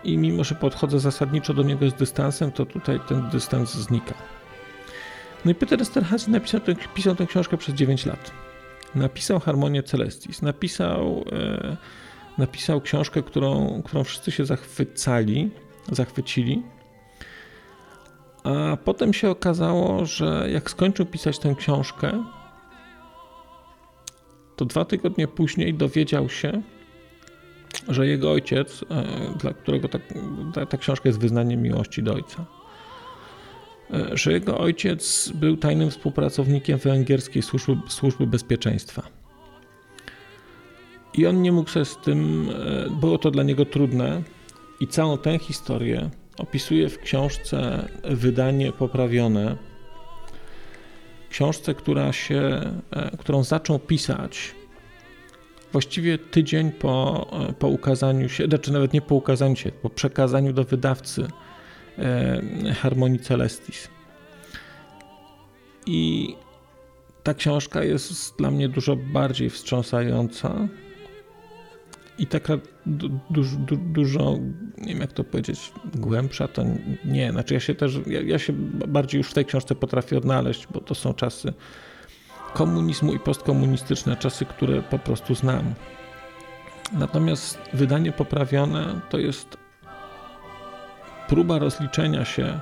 I 0.04 0.18
mimo, 0.18 0.44
że 0.44 0.56
podchodzę 0.56 1.00
zasadniczo 1.00 1.54
do 1.54 1.64
niego 1.64 1.90
z 1.90 1.94
dystansem, 1.94 2.52
to 2.52 2.66
tutaj 2.66 3.00
ten 3.08 3.30
dystans 3.30 3.74
znika. 3.74 4.14
No 5.46 5.52
i 5.52 5.56
Peter 5.56 5.82
Esterhazy 5.82 6.32
napisał, 6.32 6.62
pisał 6.94 7.16
tę 7.16 7.26
książkę 7.26 7.58
przez 7.58 7.76
9 7.76 8.06
lat. 8.06 8.32
Napisał 8.96 9.40
Harmonię 9.40 9.84
Celestis, 9.84 10.42
napisał 10.42 11.26
e, 11.32 11.78
napisał 12.40 12.82
książkę, 12.82 13.24
którą, 13.24 13.82
którą 13.86 14.04
wszyscy 14.04 14.32
się 14.32 14.46
zachwycali, 14.46 15.52
zachwycili. 15.92 16.64
A 18.44 18.78
potem 18.78 19.14
się 19.14 19.30
okazało, 19.30 20.06
że 20.06 20.48
jak 20.54 20.70
skończył 20.70 21.06
pisać 21.06 21.40
tę 21.40 21.56
książkę, 21.56 22.24
to 24.56 24.66
dwa 24.66 24.86
tygodnie 24.86 25.28
później 25.28 25.74
dowiedział 25.74 26.30
się, 26.30 26.62
że 27.88 28.08
jego 28.08 28.32
ojciec, 28.32 28.86
e, 28.90 29.06
dla 29.38 29.54
którego 29.54 29.88
ta, 29.88 30.00
ta, 30.54 30.66
ta 30.66 30.78
książka 30.78 31.10
jest 31.10 31.20
wyznaniem 31.20 31.62
miłości 31.62 32.04
do 32.04 32.14
ojca, 32.14 32.46
e, 33.94 34.18
że 34.18 34.32
jego 34.32 34.58
ojciec 34.58 35.32
był 35.36 35.58
tajnym 35.58 35.92
współpracownikiem 35.92 36.78
węgierskiej 36.78 37.42
służby, 37.42 37.76
służby 37.88 38.28
bezpieczeństwa. 38.28 39.19
I 41.14 41.28
on 41.28 41.42
nie 41.42 41.52
mógł 41.52 41.70
sobie 41.70 41.86
z 41.86 41.98
tym, 41.98 42.50
e, 42.50 42.90
było 42.90 43.18
to 43.18 43.32
dla 43.32 43.44
niego 43.44 43.66
trudne. 43.66 44.22
I 44.80 44.88
całą 44.88 45.18
tę 45.18 45.40
historię 45.40 46.10
opisuje 46.38 46.90
w 46.90 47.00
książce 47.00 47.90
Wydanie 48.04 48.72
poprawione. 48.72 49.58
Książce, 51.30 51.74
która 51.76 52.14
się, 52.14 52.62
e, 52.92 53.18
którą 53.18 53.44
zaczął 53.44 53.80
pisać 53.80 54.56
właściwie 55.72 56.18
tydzień 56.18 56.72
po, 56.72 57.28
e, 57.50 57.54
po 57.54 57.68
ukazaniu 57.68 58.30
się, 58.30 58.46
znaczy 58.46 58.72
nawet 58.72 58.94
nie 58.94 59.02
po 59.02 59.16
ukazaniu 59.16 59.56
się, 59.56 59.72
po 59.72 59.90
przekazaniu 59.90 60.54
do 60.54 60.64
wydawcy 60.64 61.28
Harmonii 62.82 63.20
Celestis. 63.20 63.88
I 65.86 66.36
ta 67.24 67.34
książka 67.34 67.84
jest 67.84 68.38
dla 68.38 68.52
mnie 68.52 68.70
dużo 68.70 68.96
bardziej 68.96 69.50
wstrząsająca 69.50 70.68
i 72.20 72.28
taka 72.28 72.54
du, 72.86 73.10
du, 73.30 73.44
du, 73.44 73.78
dużo, 73.78 74.38
nie 74.78 74.94
wiem 74.94 75.02
jak 75.02 75.14
to 75.14 75.24
powiedzieć, 75.24 75.72
głębsza 75.96 76.48
to 76.48 76.64
nie. 77.06 77.32
Znaczy 77.32 77.54
ja 77.54 77.60
się 77.60 77.76
też, 77.76 78.00
ja, 78.08 78.22
ja, 78.22 78.40
się 78.40 78.54
bardziej 78.88 79.18
już 79.18 79.30
w 79.30 79.34
tej 79.34 79.46
książce 79.46 79.76
potrafię 79.76 80.18
odnaleźć, 80.18 80.68
bo 80.74 80.82
to 80.82 80.96
są 80.96 81.14
czasy 81.14 81.54
komunizmu 82.54 83.14
i 83.14 83.20
postkomunistyczne, 83.20 84.16
czasy, 84.16 84.46
które 84.46 84.82
po 84.82 85.00
prostu 85.00 85.36
znam. 85.36 85.74
Natomiast 86.94 87.60
wydanie 87.74 88.12
poprawione 88.12 89.02
to 89.10 89.18
jest 89.18 89.58
próba 91.28 91.60
rozliczenia 91.60 92.26
się 92.26 92.60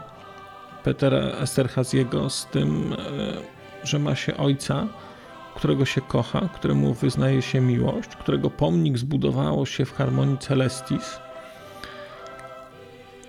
Petera 0.84 1.20
Esterhazyego 1.20 2.30
z 2.30 2.46
tym, 2.46 2.94
e, 2.94 2.98
że 3.84 4.00
ma 4.00 4.16
się 4.16 4.38
ojca, 4.38 4.88
którego 5.58 5.86
się 5.86 6.02
kocha, 6.02 6.50
któremu 6.54 6.94
wyznaje 6.94 7.42
się 7.42 7.62
miłość, 7.62 8.10
którego 8.10 8.50
pomnik 8.50 8.98
zbudowało 8.98 9.66
się 9.66 9.86
w 9.86 9.94
harmonii 9.94 10.38
Celestis 10.38 11.20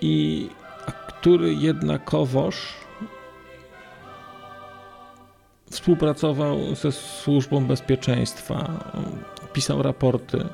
i 0.01 0.49
który 1.07 1.53
jednakowoż 1.53 2.73
współpracował 5.69 6.75
ze 6.75 6.91
służbą 6.91 7.65
bezpieczeństwa, 7.65 8.83
pisał 9.53 9.83
raporty. 9.83 10.45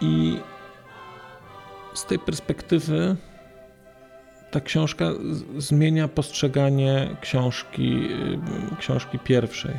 I 0.00 0.40
z 1.94 2.04
tej 2.04 2.18
perspektywy 2.18 3.16
ta 4.50 4.60
książka 4.60 5.10
zmienia 5.58 6.08
postrzeganie 6.08 7.16
książki, 7.20 8.08
y, 8.72 8.76
książki 8.78 9.18
pierwszej. 9.18 9.74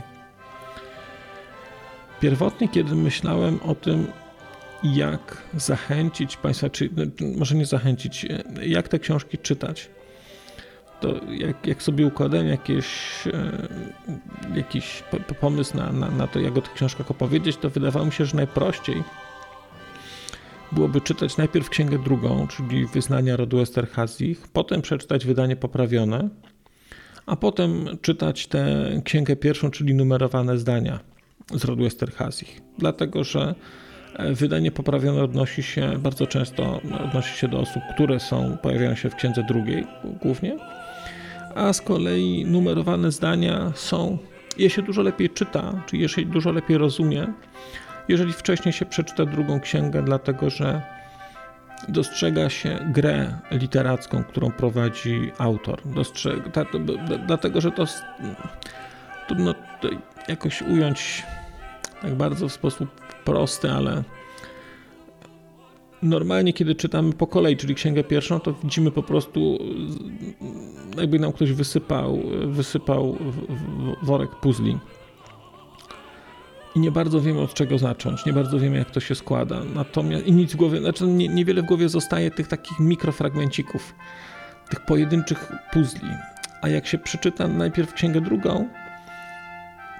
Pierwotnie, 2.19 2.69
kiedy 2.69 2.95
myślałem 2.95 3.59
o 3.65 3.75
tym, 3.75 4.07
jak 4.83 5.37
zachęcić 5.53 6.37
Państwa, 6.37 6.69
czy 6.69 6.89
no, 6.95 7.05
może 7.37 7.55
nie 7.55 7.65
zachęcić, 7.65 8.25
jak 8.61 8.87
te 8.87 8.99
książki 8.99 9.37
czytać, 9.37 9.89
to 11.01 11.13
jak, 11.31 11.67
jak 11.67 11.83
sobie 11.83 12.05
układałem 12.05 12.47
jakieś, 12.47 12.87
y, 13.27 13.31
jakiś 14.55 15.03
pomysł 15.39 15.77
na, 15.77 15.91
na, 15.91 16.11
na 16.11 16.27
to, 16.27 16.39
jak 16.39 16.57
o 16.57 16.61
tych 16.61 16.73
książkach 16.73 17.11
opowiedzieć, 17.11 17.57
to 17.57 17.69
wydawało 17.69 18.05
mi 18.05 18.11
się, 18.11 18.25
że 18.25 18.37
najprościej 18.37 19.03
byłoby 20.71 21.01
czytać 21.01 21.37
najpierw 21.37 21.69
księgę 21.69 21.99
drugą, 21.99 22.47
czyli 22.47 22.85
Wyznania 22.85 23.37
rodu 23.37 23.59
Esterhazich, 23.59 24.47
potem 24.53 24.81
przeczytać 24.81 25.25
wydanie 25.25 25.55
poprawione, 25.55 26.29
a 27.25 27.35
potem 27.35 27.85
czytać 28.01 28.47
tę 28.47 28.89
księgę 29.03 29.35
pierwszą, 29.35 29.71
czyli 29.71 29.93
numerowane 29.93 30.57
zdania 30.57 30.99
z 31.53 31.65
rodu 31.65 31.85
Esterhazich. 31.85 32.61
Dlatego, 32.77 33.23
że 33.23 33.55
Wydanie 34.31 34.71
poprawione 34.71 35.23
odnosi 35.23 35.63
się 35.63 35.99
bardzo 35.99 36.27
często 36.27 36.81
odnosi 37.05 37.37
się 37.37 37.47
do 37.47 37.59
osób, 37.59 37.83
które 37.93 38.19
są, 38.19 38.57
pojawiają 38.57 38.95
się 38.95 39.09
w 39.09 39.15
księdze 39.15 39.43
drugiej 39.43 39.87
głównie, 40.21 40.57
a 41.55 41.73
z 41.73 41.81
kolei 41.81 42.45
numerowane 42.45 43.11
zdania 43.11 43.71
są, 43.75 44.17
je 44.57 44.69
się 44.69 44.81
dużo 44.81 45.01
lepiej 45.01 45.29
czyta, 45.29 45.83
czy 45.87 45.97
je 45.97 46.09
się 46.09 46.25
dużo 46.25 46.51
lepiej 46.51 46.77
rozumie, 46.77 47.33
jeżeli 48.09 48.33
wcześniej 48.33 48.73
się 48.73 48.85
przeczyta 48.85 49.25
drugą 49.25 49.59
księgę, 49.59 50.03
dlatego 50.03 50.49
że 50.49 50.81
dostrzega 51.87 52.49
się 52.49 52.79
grę 52.91 53.39
literacką, 53.51 54.23
którą 54.23 54.51
prowadzi 54.51 55.31
autor. 55.37 55.81
Dostrzega, 55.85 56.49
ta, 56.51 56.65
dlatego, 57.27 57.61
że 57.61 57.71
to 57.71 57.85
trudno 59.27 59.55
jakoś 60.27 60.61
ująć 60.61 61.23
tak 62.01 62.15
bardzo 62.15 62.47
w 62.47 62.53
sposób 62.53 62.89
prosty, 63.25 63.71
ale 63.71 64.03
normalnie, 66.03 66.53
kiedy 66.53 66.75
czytamy 66.75 67.13
po 67.13 67.27
kolei, 67.27 67.57
czyli 67.57 67.75
księgę 67.75 68.03
pierwszą, 68.03 68.39
to 68.39 68.53
widzimy 68.63 68.91
po 68.91 69.03
prostu, 69.03 69.57
jakby 70.97 71.19
nam 71.19 71.31
ktoś 71.31 71.51
wysypał, 71.51 72.19
wysypał 72.45 73.17
worek 74.03 74.29
puzli. 74.35 74.77
I 76.75 76.79
nie 76.79 76.91
bardzo 76.91 77.21
wiemy 77.21 77.39
od 77.41 77.53
czego 77.53 77.77
zacząć, 77.77 78.25
nie 78.25 78.33
bardzo 78.33 78.59
wiemy 78.59 78.77
jak 78.77 78.91
to 78.91 78.99
się 78.99 79.15
składa. 79.15 79.61
Natomiast 79.75 80.27
i 80.27 80.31
nic 80.31 80.53
w 80.53 80.55
głowie, 80.55 80.79
znaczy 80.79 81.07
nie, 81.07 81.27
niewiele 81.27 81.61
w 81.61 81.65
głowie 81.65 81.89
zostaje 81.89 82.31
tych 82.31 82.47
takich 82.47 82.79
mikrofragmencików, 82.79 83.95
tych 84.69 84.85
pojedynczych 84.85 85.51
puzli. 85.73 86.09
A 86.61 86.69
jak 86.69 86.87
się 86.87 86.97
przeczyta 86.97 87.47
najpierw 87.47 87.93
księgę 87.93 88.21
drugą, 88.21 88.67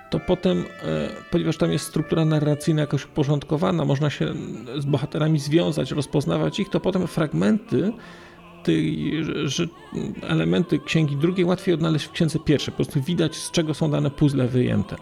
to 0.09 0.19
potem, 0.19 0.65
e, 0.83 1.09
ponieważ 1.31 1.57
tam 1.57 1.71
jest 1.71 1.85
struktura 1.85 2.25
narracyjna 2.25 2.81
jakoś 2.81 3.05
uporządkowana, 3.05 3.85
można 3.85 4.09
się 4.09 4.33
z 4.77 4.85
bohaterami 4.85 5.39
związać, 5.39 5.91
rozpoznawać 5.91 6.59
ich, 6.59 6.69
to 6.69 6.79
potem 6.79 7.07
fragmenty, 7.07 7.91
tej, 8.63 9.13
że 9.45 9.67
elementy 10.21 10.79
księgi 10.79 11.17
drugiej 11.17 11.45
łatwiej 11.45 11.73
odnaleźć 11.73 12.05
w 12.05 12.11
księdze 12.11 12.39
pierwszej. 12.39 12.71
Po 12.71 12.75
prostu 12.75 13.01
widać, 13.01 13.35
z 13.35 13.51
czego 13.51 13.73
są 13.73 13.91
dane 13.91 14.11
puzzle 14.11 14.47
wyjęte. 14.47 14.95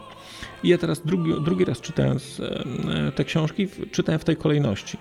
I 0.63 0.69
ja 0.69 0.77
teraz 0.77 1.01
drugi, 1.05 1.33
drugi 1.41 1.65
raz 1.65 1.81
czytając 1.81 2.39
e, 2.39 3.11
te 3.11 3.23
książki, 3.23 3.67
czytałem 3.91 4.19
w 4.19 4.23
tej 4.23 4.37
kolejności. 4.37 4.97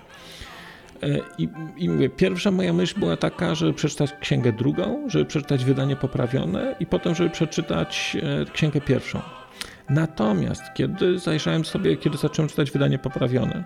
E, 1.03 1.07
I, 1.37 1.49
I 1.77 1.89
mówię, 1.89 2.09
pierwsza 2.09 2.51
moja 2.51 2.73
myśl 2.73 2.99
była 2.99 3.17
taka, 3.17 3.55
żeby 3.55 3.73
przeczytać 3.73 4.13
księgę 4.19 4.51
drugą, 4.51 5.09
żeby 5.09 5.25
przeczytać 5.25 5.65
wydanie 5.65 5.95
poprawione 5.95 6.75
i 6.79 6.85
potem, 6.85 7.15
żeby 7.15 7.29
przeczytać 7.29 8.17
księgę 8.53 8.81
pierwszą. 8.81 9.21
Natomiast 9.89 10.63
kiedy 10.73 11.19
zajrzałem 11.19 11.65
sobie, 11.65 11.97
kiedy 11.97 12.17
zacząłem 12.17 12.49
czytać 12.49 12.71
wydanie 12.71 12.99
poprawione, 12.99 13.63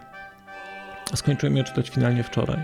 skończyłem 1.15 1.57
je 1.57 1.63
czytać 1.63 1.89
finalnie 1.89 2.23
wczoraj, 2.23 2.63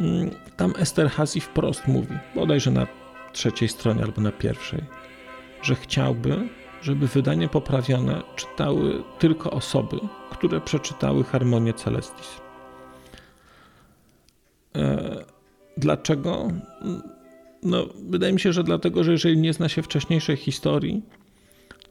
mm, 0.00 0.30
tam 0.56 0.72
Esther 0.78 1.10
Hazy 1.10 1.40
wprost 1.40 1.88
mówi, 1.88 2.18
bodajże 2.34 2.70
na 2.70 2.86
trzeciej 3.32 3.68
stronie 3.68 4.02
albo 4.02 4.20
na 4.20 4.32
pierwszej, 4.32 4.80
że 5.62 5.74
chciałby, 5.74 6.48
żeby 6.82 7.06
wydanie 7.06 7.48
poprawione 7.48 8.22
czytały 8.36 9.02
tylko 9.18 9.50
osoby, 9.50 9.96
które 10.30 10.60
przeczytały 10.60 11.24
Harmonię 11.24 11.72
Celestis. 11.72 12.40
E, 14.76 15.24
dlaczego? 15.76 16.48
No, 17.62 17.86
wydaje 18.08 18.32
mi 18.32 18.40
się, 18.40 18.52
że 18.52 18.64
dlatego, 18.64 19.04
że 19.04 19.12
jeżeli 19.12 19.38
nie 19.38 19.52
zna 19.52 19.68
się 19.68 19.82
wcześniejszej 19.82 20.36
historii, 20.36 21.02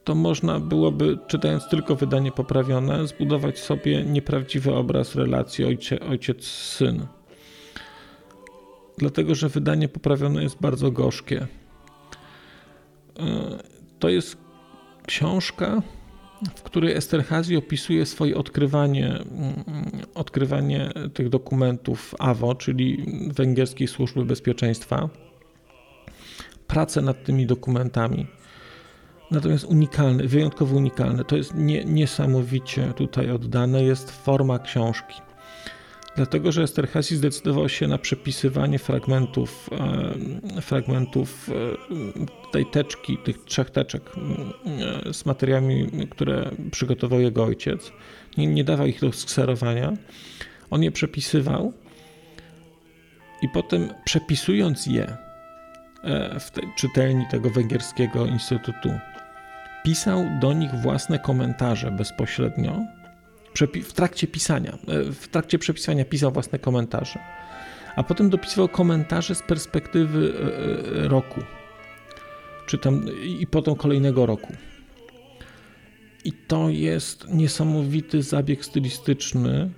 to 0.04 0.14
można 0.14 0.60
byłoby, 0.60 1.18
czytając 1.26 1.68
tylko 1.68 1.96
wydanie 1.96 2.32
poprawione, 2.32 3.06
zbudować 3.06 3.58
sobie 3.58 4.04
nieprawdziwy 4.04 4.74
obraz 4.74 5.14
relacji 5.14 5.64
ojciec-syn. 6.08 7.06
Dlatego, 8.98 9.34
że 9.34 9.48
wydanie 9.48 9.88
poprawione 9.88 10.42
jest 10.42 10.60
bardzo 10.60 10.90
gorzkie. 10.90 11.46
E, 13.18 13.58
to 13.98 14.08
jest 14.08 14.36
książka, 15.06 15.82
w 16.54 16.62
której 16.62 16.96
Esterhazy 16.96 17.58
opisuje 17.58 18.06
swoje 18.06 18.36
odkrywanie, 18.36 19.06
mm, 19.08 19.64
odkrywanie 20.14 20.90
tych 21.14 21.28
dokumentów 21.28 22.14
AWO, 22.18 22.54
czyli 22.54 23.04
Węgierskiej 23.34 23.88
Służby 23.88 24.24
Bezpieczeństwa, 24.24 25.08
pracę 26.66 27.02
nad 27.02 27.24
tymi 27.24 27.46
dokumentami 27.46 28.26
natomiast 29.32 29.64
unikalny, 29.64 30.28
wyjątkowo 30.28 30.76
unikalny. 30.76 31.24
To 31.24 31.36
jest 31.36 31.54
nie, 31.54 31.84
niesamowicie 31.84 32.92
tutaj 32.96 33.30
oddane, 33.30 33.84
jest 33.84 34.10
forma 34.10 34.58
książki. 34.58 35.14
Dlatego, 36.16 36.52
że 36.52 36.62
Esterhazy 36.62 37.16
zdecydował 37.16 37.68
się 37.68 37.88
na 37.88 37.98
przepisywanie 37.98 38.78
fragmentów, 38.78 39.70
e, 40.58 40.60
fragmentów 40.60 41.48
e, 41.48 42.52
tej 42.52 42.66
teczki, 42.66 43.18
tych 43.18 43.44
trzech 43.44 43.70
teczek 43.70 44.02
e, 45.06 45.12
z 45.12 45.26
materiałami, 45.26 45.90
które 46.10 46.50
przygotował 46.70 47.20
jego 47.20 47.44
ojciec. 47.44 47.92
Nie, 48.38 48.46
nie 48.46 48.64
dawał 48.64 48.86
ich 48.86 49.00
do 49.00 49.12
skserowania. 49.12 49.92
On 50.70 50.82
je 50.82 50.92
przepisywał 50.92 51.72
i 53.42 53.48
potem 53.48 53.88
przepisując 54.04 54.86
je 54.86 55.16
w 56.40 56.50
tej 56.50 56.64
czytelni 56.76 57.24
tego 57.30 57.50
węgierskiego 57.50 58.26
instytutu 58.26 58.90
pisał 59.84 60.24
do 60.40 60.52
nich 60.52 60.74
własne 60.74 61.18
komentarze 61.18 61.90
bezpośrednio. 61.90 63.01
W 63.84 63.92
trakcie 63.92 64.26
pisania, 64.26 64.78
e, 64.88 65.12
w 65.12 65.28
trakcie 65.28 65.58
przepisywania 65.58 66.04
pisał 66.04 66.32
własne 66.32 66.58
komentarze, 66.58 67.18
a 67.96 68.02
potem 68.02 68.30
dopisywał 68.30 68.68
komentarze 68.68 69.34
z 69.34 69.42
perspektywy 69.42 70.32
e, 70.34 71.04
e, 71.04 71.08
roku, 71.08 71.40
czy 72.66 72.78
tam 72.78 73.06
i 73.24 73.46
potem 73.46 73.74
kolejnego 73.74 74.26
roku. 74.26 74.52
I 76.24 76.32
to 76.32 76.68
jest 76.68 77.28
niesamowity 77.28 78.22
zabieg 78.22 78.64
stylistyczny. 78.64 79.70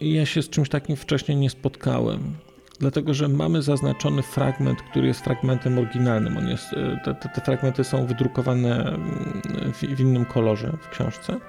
Ja 0.00 0.26
się 0.26 0.42
z 0.42 0.50
czymś 0.50 0.68
takim 0.68 0.96
wcześniej 0.96 1.36
nie 1.36 1.50
spotkałem 1.50 2.36
dlatego 2.80 3.14
że 3.14 3.28
mamy 3.28 3.62
zaznaczony 3.62 4.22
fragment, 4.22 4.82
który 4.82 5.06
jest 5.06 5.20
fragmentem 5.20 5.78
oryginalnym. 5.78 6.36
On 6.36 6.48
jest, 6.48 6.70
te, 7.04 7.14
te, 7.14 7.28
te 7.28 7.40
fragmenty 7.40 7.84
są 7.84 8.06
wydrukowane 8.06 8.88
mm, 8.88 9.72
w, 9.72 9.96
w 9.96 10.00
innym 10.00 10.24
kolorze 10.24 10.72
w 10.80 10.88
książce. 10.88 11.40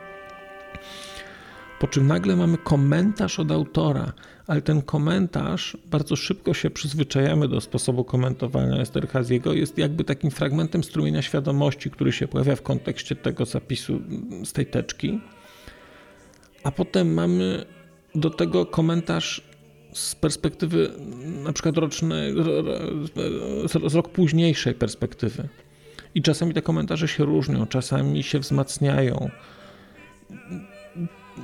Po 1.80 1.88
czym 1.88 2.08
nagle 2.08 2.36
mamy 2.36 2.58
komentarz 2.58 3.40
od 3.40 3.52
autora, 3.52 4.14
ale 4.48 4.62
ten 4.62 4.82
komentarz, 4.82 5.78
bardzo 5.86 6.16
szybko 6.16 6.54
się 6.54 6.70
przyzwyczajamy 6.70 7.48
do 7.48 7.62
sposobu 7.62 8.04
komentowania 8.04 8.84
Esterhazy'ego, 8.84 9.52
jest 9.52 9.78
jakby 9.78 10.04
takim 10.04 10.32
fragmentem 10.32 10.84
strumienia 10.84 11.22
świadomości, 11.22 11.92
który 11.92 12.12
się 12.12 12.28
pojawia 12.28 12.56
w 12.56 12.62
kontekście 12.62 13.16
tego 13.16 13.46
zapisu 13.46 14.02
z 14.44 14.54
tej 14.54 14.66
teczki. 14.66 15.20
A 16.64 16.72
potem 16.72 17.14
mamy 17.14 17.66
do 18.16 18.30
tego 18.30 18.66
komentarz 18.66 19.42
z 19.94 20.16
perspektywy 20.16 20.92
na 21.44 21.54
przykład 21.54 21.78
rocznej, 21.78 22.34
z 23.90 23.96
rok 23.96 24.10
późniejszej 24.10 24.74
perspektywy. 24.74 25.48
I 26.16 26.22
czasami 26.22 26.54
te 26.54 26.62
komentarze 26.62 27.08
się 27.08 27.26
różnią, 27.26 27.68
czasami 27.68 28.24
się 28.24 28.40
wzmacniają. 28.40 29.30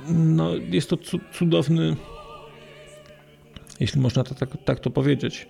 No, 0.08 0.50
jest 0.54 0.90
to 0.90 0.96
cudowny, 1.32 1.96
jeśli 3.80 4.00
można 4.00 4.24
to 4.24 4.34
tak, 4.34 4.48
tak 4.64 4.80
to 4.80 4.90
powiedzieć, 4.90 5.48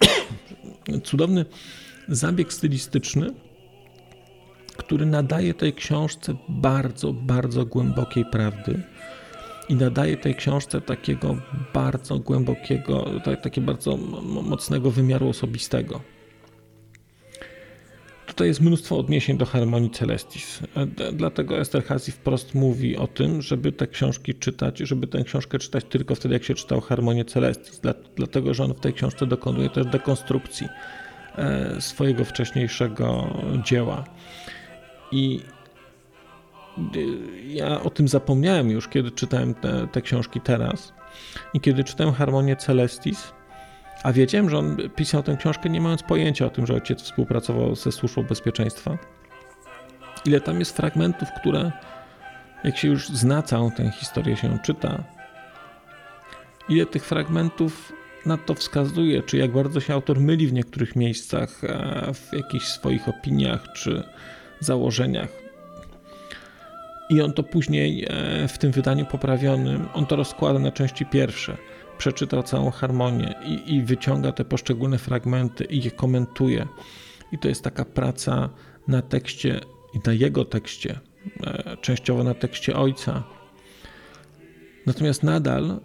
cudowny 1.04 1.44
zabieg 2.08 2.52
stylistyczny, 2.52 3.30
który 4.76 5.06
nadaje 5.06 5.54
tej 5.54 5.72
książce 5.72 6.36
bardzo, 6.48 7.12
bardzo 7.12 7.66
głębokiej 7.66 8.24
prawdy 8.24 8.82
i 9.68 9.74
nadaje 9.74 10.16
tej 10.16 10.34
książce 10.34 10.80
takiego 10.80 11.36
bardzo 11.74 12.18
głębokiego, 12.18 13.04
takiego 13.42 13.66
bardzo 13.66 13.96
mocnego 14.42 14.90
wymiaru 14.90 15.28
osobistego. 15.28 16.00
Tutaj 18.36 18.48
jest 18.48 18.60
mnóstwo 18.60 18.98
odniesień 18.98 19.38
do 19.38 19.46
harmonii 19.46 19.90
Celestis. 19.90 20.60
Dlatego 21.12 21.58
Esterhazy 21.58 22.12
wprost 22.12 22.54
mówi 22.54 22.96
o 22.96 23.06
tym, 23.06 23.42
żeby 23.42 23.72
te 23.72 23.86
książki 23.86 24.34
czytać, 24.34 24.78
żeby 24.78 25.06
tę 25.06 25.24
książkę 25.24 25.58
czytać 25.58 25.84
tylko 25.84 26.14
wtedy, 26.14 26.34
jak 26.34 26.44
się 26.44 26.54
czytał 26.54 26.80
harmonię 26.80 27.24
Celestis. 27.24 27.80
Dlatego, 28.16 28.54
że 28.54 28.64
on 28.64 28.74
w 28.74 28.80
tej 28.80 28.92
książce 28.92 29.26
dokonuje 29.26 29.70
też 29.70 29.86
dekonstrukcji 29.86 30.68
e, 31.36 31.80
swojego 31.80 32.24
wcześniejszego 32.24 33.36
dzieła. 33.64 34.04
I 35.12 35.40
ja 37.46 37.82
o 37.82 37.90
tym 37.90 38.08
zapomniałem 38.08 38.70
już, 38.70 38.88
kiedy 38.88 39.10
czytałem 39.10 39.54
te, 39.54 39.88
te 39.92 40.02
książki 40.02 40.40
teraz. 40.40 40.92
I 41.54 41.60
kiedy 41.60 41.84
czytałem 41.84 42.14
Harmonię 42.14 42.56
Celestis, 42.56 43.32
a 44.06 44.12
wiedziałem, 44.12 44.50
że 44.50 44.58
on 44.58 44.76
pisał 44.96 45.22
tę 45.22 45.36
książkę 45.36 45.68
nie 45.68 45.80
mając 45.80 46.02
pojęcia 46.02 46.46
o 46.46 46.50
tym, 46.50 46.66
że 46.66 46.74
ojciec 46.74 47.02
współpracował 47.02 47.74
ze 47.74 47.92
służbą 47.92 48.22
bezpieczeństwa. 48.22 48.98
Ile 50.24 50.40
tam 50.40 50.58
jest 50.58 50.76
fragmentów, 50.76 51.28
które 51.40 51.72
jak 52.64 52.76
się 52.76 52.88
już 52.88 53.08
zna 53.08 53.42
całą 53.42 53.70
tę 53.70 53.90
historię, 53.90 54.36
się 54.36 54.58
czyta, 54.64 55.04
ile 56.68 56.86
tych 56.86 57.04
fragmentów 57.04 57.92
na 58.26 58.36
to 58.36 58.54
wskazuje, 58.54 59.22
czy 59.22 59.36
jak 59.36 59.52
bardzo 59.52 59.80
się 59.80 59.94
autor 59.94 60.20
myli 60.20 60.46
w 60.46 60.52
niektórych 60.52 60.96
miejscach, 60.96 61.64
e, 61.64 62.14
w 62.14 62.32
jakichś 62.32 62.66
swoich 62.66 63.08
opiniach 63.08 63.72
czy 63.72 64.02
założeniach. 64.60 65.28
I 67.10 67.20
on 67.20 67.32
to 67.32 67.42
później 67.42 68.06
e, 68.08 68.48
w 68.48 68.58
tym 68.58 68.72
wydaniu 68.72 69.06
poprawionym, 69.06 69.88
on 69.94 70.06
to 70.06 70.16
rozkłada 70.16 70.58
na 70.58 70.72
części 70.72 71.06
pierwsze. 71.06 71.56
Przeczytał 71.98 72.42
całą 72.42 72.70
harmonię 72.70 73.34
i, 73.44 73.74
i 73.74 73.82
wyciąga 73.82 74.32
te 74.32 74.44
poszczególne 74.44 74.98
fragmenty 74.98 75.64
i 75.64 75.82
je 75.82 75.90
komentuje. 75.90 76.66
I 77.32 77.38
to 77.38 77.48
jest 77.48 77.64
taka 77.64 77.84
praca 77.84 78.48
na 78.88 79.02
tekście 79.02 79.60
i 79.94 80.00
na 80.06 80.12
jego 80.12 80.44
tekście, 80.44 81.00
e, 81.46 81.76
częściowo 81.76 82.24
na 82.24 82.34
tekście 82.34 82.76
ojca. 82.76 83.22
Natomiast 84.86 85.22
nadal 85.22 85.80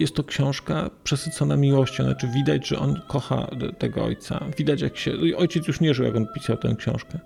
jest 0.00 0.14
to 0.14 0.24
książka 0.24 0.90
przesycona 1.04 1.56
miłością. 1.56 2.04
Znaczy 2.04 2.28
widać, 2.28 2.68
że 2.68 2.78
on 2.78 3.00
kocha 3.08 3.50
tego 3.78 4.04
ojca. 4.04 4.44
Widać, 4.58 4.80
jak 4.80 4.96
się. 4.96 5.12
Ojciec 5.36 5.68
już 5.68 5.80
nie 5.80 5.94
żył, 5.94 6.06
jak 6.06 6.16
on 6.16 6.26
pisał 6.34 6.56
tę 6.56 6.74
książkę. 6.78 7.18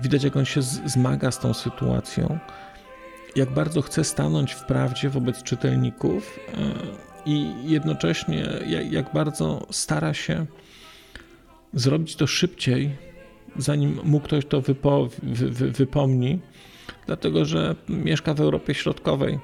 Widać, 0.00 0.24
jak 0.24 0.36
on 0.36 0.44
się 0.44 0.62
zmaga 0.62 1.30
z 1.30 1.38
tą 1.38 1.54
sytuacją. 1.54 2.38
Jak 3.36 3.50
bardzo 3.50 3.82
chce 3.82 4.04
stanąć 4.04 4.52
w 4.52 4.64
prawdzie 4.64 5.08
wobec 5.08 5.42
czytelników 5.42 6.38
e, 6.48 7.07
i 7.28 7.54
jednocześnie 7.64 8.44
jak 8.90 9.12
bardzo 9.12 9.66
stara 9.70 10.14
się 10.14 10.46
zrobić 11.72 12.16
to 12.16 12.26
szybciej, 12.26 12.90
zanim 13.56 14.00
mu 14.04 14.20
ktoś 14.20 14.46
to 14.46 14.60
wypo, 14.60 15.08
wy, 15.22 15.50
wy, 15.50 15.70
wypomni, 15.70 16.38
dlatego 17.06 17.44
że 17.44 17.74
mieszka 17.88 18.34
w 18.34 18.40
Europie 18.40 18.74
Środkowej 18.74 19.34
e, 19.34 19.38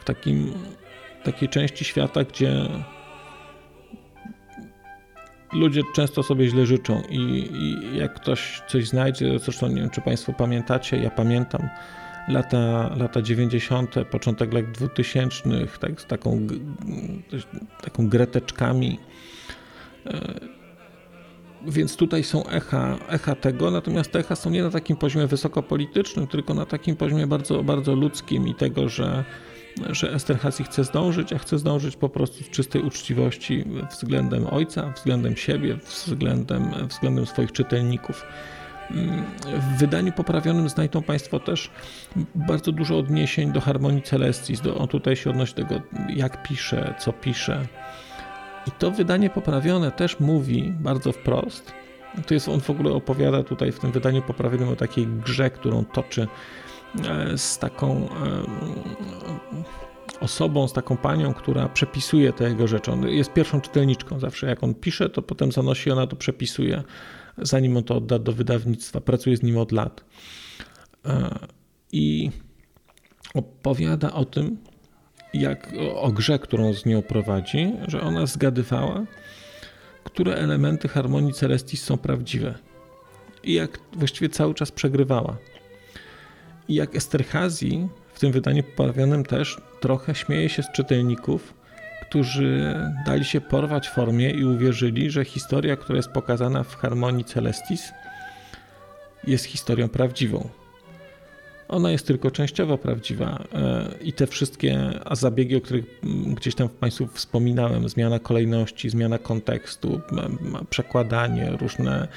w 0.00 0.04
takim, 0.04 0.52
takiej 1.24 1.48
części 1.48 1.84
świata, 1.84 2.24
gdzie 2.24 2.68
ludzie 5.52 5.82
często 5.94 6.22
sobie 6.22 6.48
źle 6.48 6.66
życzą 6.66 7.02
i, 7.10 7.18
i, 7.52 7.96
jak 7.98 8.14
ktoś 8.14 8.62
coś 8.68 8.88
znajdzie, 8.88 9.38
zresztą 9.38 9.68
nie 9.68 9.80
wiem, 9.80 9.90
czy 9.90 10.00
Państwo 10.00 10.32
pamiętacie, 10.32 10.96
ja 10.96 11.10
pamiętam 11.10 11.68
lata, 12.28 12.94
lata 12.96 13.22
90., 13.22 13.94
początek 14.10 14.52
lat 14.54 14.70
2000, 14.70 15.42
tak, 15.80 16.00
z 16.00 16.06
taką, 16.06 16.46
taką 17.82 18.08
greteczkami. 18.08 18.98
E, 20.06 20.40
więc 21.66 21.96
tutaj 21.96 22.24
są 22.24 22.46
echa, 22.46 22.98
echa 23.08 23.34
tego, 23.34 23.70
natomiast 23.70 24.12
te 24.12 24.18
echa 24.18 24.36
są 24.36 24.50
nie 24.50 24.62
na 24.62 24.70
takim 24.70 24.96
poziomie 24.96 25.26
wysokopolitycznym, 25.26 26.26
tylko 26.26 26.54
na 26.54 26.66
takim 26.66 26.96
poziomie 26.96 27.26
bardzo, 27.26 27.62
bardzo 27.62 27.94
ludzkim 27.94 28.48
i 28.48 28.54
tego, 28.54 28.88
że 28.88 29.24
że 29.90 30.12
Esterhazy 30.12 30.64
chce 30.64 30.84
zdążyć, 30.84 31.32
a 31.32 31.38
chce 31.38 31.58
zdążyć 31.58 31.96
po 31.96 32.08
prostu 32.08 32.44
z 32.44 32.50
czystej 32.50 32.82
uczciwości 32.82 33.64
względem 33.90 34.46
ojca, 34.46 34.92
względem 34.96 35.36
siebie, 35.36 35.76
względem, 35.76 36.70
względem 36.88 37.26
swoich 37.26 37.52
czytelników. 37.52 38.24
W 39.44 39.78
wydaniu 39.78 40.12
poprawionym 40.12 40.68
znajdą 40.68 41.02
Państwo 41.02 41.40
też 41.40 41.70
bardzo 42.34 42.72
dużo 42.72 42.98
odniesień 42.98 43.52
do 43.52 43.60
harmonii 43.60 44.02
Celestis. 44.02 44.60
Do, 44.60 44.76
on 44.76 44.88
tutaj 44.88 45.16
się 45.16 45.30
odnosi 45.30 45.54
do 45.54 45.62
tego, 45.64 45.80
jak 46.08 46.42
pisze, 46.42 46.94
co 46.98 47.12
pisze. 47.12 47.66
I 48.66 48.70
to 48.70 48.90
wydanie 48.90 49.30
poprawione 49.30 49.92
też 49.92 50.20
mówi 50.20 50.72
bardzo 50.80 51.12
wprost. 51.12 51.72
To 52.26 52.34
jest, 52.34 52.48
on 52.48 52.60
w 52.60 52.70
ogóle 52.70 52.92
opowiada 52.92 53.42
tutaj 53.42 53.72
w 53.72 53.78
tym 53.78 53.92
wydaniu 53.92 54.22
poprawionym 54.22 54.68
o 54.68 54.76
takiej 54.76 55.06
grze, 55.06 55.50
którą 55.50 55.84
toczy 55.84 56.28
E, 57.08 57.38
z 57.38 57.58
taką 57.58 58.08
e, 58.08 58.42
osobą, 60.20 60.68
z 60.68 60.72
taką 60.72 60.96
panią, 60.96 61.34
która 61.34 61.68
przepisuje 61.68 62.32
te 62.32 62.44
jego 62.44 62.66
rzeczy. 62.66 62.92
On 62.92 63.08
jest 63.08 63.32
pierwszą 63.32 63.60
czytelniczką 63.60 64.18
zawsze. 64.18 64.46
Jak 64.46 64.64
on 64.64 64.74
pisze, 64.74 65.08
to 65.08 65.22
potem 65.22 65.52
zanosi, 65.52 65.90
ona 65.90 66.06
to 66.06 66.16
przepisuje, 66.16 66.82
zanim 67.38 67.76
on 67.76 67.84
to 67.84 67.96
odda 67.96 68.18
do 68.18 68.32
wydawnictwa. 68.32 69.00
Pracuje 69.00 69.36
z 69.36 69.42
nim 69.42 69.58
od 69.58 69.72
lat. 69.72 70.04
E, 71.06 71.38
I 71.92 72.30
opowiada 73.34 74.12
o 74.12 74.24
tym, 74.24 74.58
jak 75.34 75.72
o 75.94 76.12
grze, 76.12 76.38
którą 76.38 76.74
z 76.74 76.86
nią 76.86 77.02
prowadzi, 77.02 77.72
że 77.88 78.00
ona 78.00 78.26
zgadywała, 78.26 79.04
które 80.04 80.34
elementy 80.34 80.88
harmonii 80.88 81.32
Celestis 81.32 81.82
są 81.82 81.98
prawdziwe. 81.98 82.54
I 83.44 83.52
jak 83.52 83.78
właściwie 83.92 84.28
cały 84.28 84.54
czas 84.54 84.72
przegrywała. 84.72 85.36
I 86.68 86.74
jak 86.74 86.96
Esterhazy 86.96 87.88
w 88.14 88.20
tym 88.20 88.32
wydaniu 88.32 88.62
poprawionym 88.62 89.24
też 89.24 89.60
trochę 89.80 90.14
śmieje 90.14 90.48
się 90.48 90.62
z 90.62 90.72
czytelników, 90.72 91.54
którzy 92.12 92.74
dali 93.06 93.24
się 93.24 93.40
porwać 93.40 93.88
formie 93.88 94.30
i 94.30 94.44
uwierzyli, 94.44 95.10
że 95.10 95.24
historia, 95.24 95.76
która 95.76 95.96
jest 95.96 96.08
pokazana 96.08 96.62
w 96.62 96.76
Harmonii 96.76 97.24
Celestis, 97.24 97.92
jest 99.26 99.44
historią 99.44 99.88
prawdziwą. 99.88 100.48
Ona 101.68 101.90
jest 101.90 102.06
tylko 102.06 102.30
częściowo 102.30 102.78
prawdziwa 102.78 103.44
e, 103.54 103.88
i 104.00 104.12
te 104.12 104.26
wszystkie 104.26 105.00
zabiegi, 105.12 105.56
o 105.56 105.60
których 105.60 105.84
gdzieś 106.34 106.54
tam 106.54 106.68
Państwu 106.68 107.06
wspominałem, 107.06 107.88
zmiana 107.88 108.18
kolejności, 108.18 108.90
zmiana 108.90 109.18
kontekstu, 109.18 110.00
przekładanie, 110.70 111.50
różne, 111.50 112.08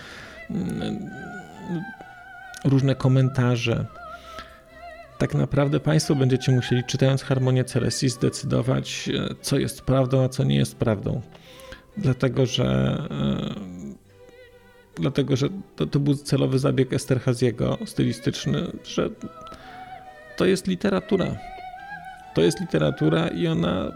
różne 2.66 2.96
komentarze, 2.96 3.86
tak 5.18 5.34
naprawdę 5.34 5.80
Państwo 5.80 6.16
będziecie 6.16 6.52
musieli, 6.52 6.84
czytając 6.84 7.24
Harmonię 7.24 7.64
Celestii, 7.64 8.10
zdecydować, 8.10 9.10
e, 9.10 9.36
co 9.42 9.60
jest 9.60 9.82
prawdą, 9.82 10.24
a 10.24 10.30
co 10.30 10.44
nie 10.44 10.56
jest 10.56 10.76
prawdą. 10.76 11.22
Dlatego, 11.98 12.46
że 12.46 12.98
e, 13.12 13.56
dlatego, 14.96 15.36
że 15.36 15.50
to, 15.76 15.86
to 15.86 16.00
był 16.00 16.16
celowy 16.16 16.60
zabieg 16.60 16.94
Esterhaziego, 16.94 17.78
stylistyczny, 17.86 18.72
że 18.84 19.10
to 20.38 20.46
jest 20.46 20.68
literatura. 20.68 21.38
To 22.34 22.42
jest 22.42 22.60
literatura 22.60 23.28
i 23.28 23.48
ona 23.48 23.92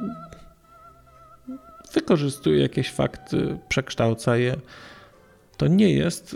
wykorzystuje 1.94 2.62
jakieś 2.62 2.92
fakty, 2.92 3.58
przekształca 3.70 4.38
je. 4.38 4.56
To 5.58 5.68
nie 5.68 5.94
jest, 5.94 6.36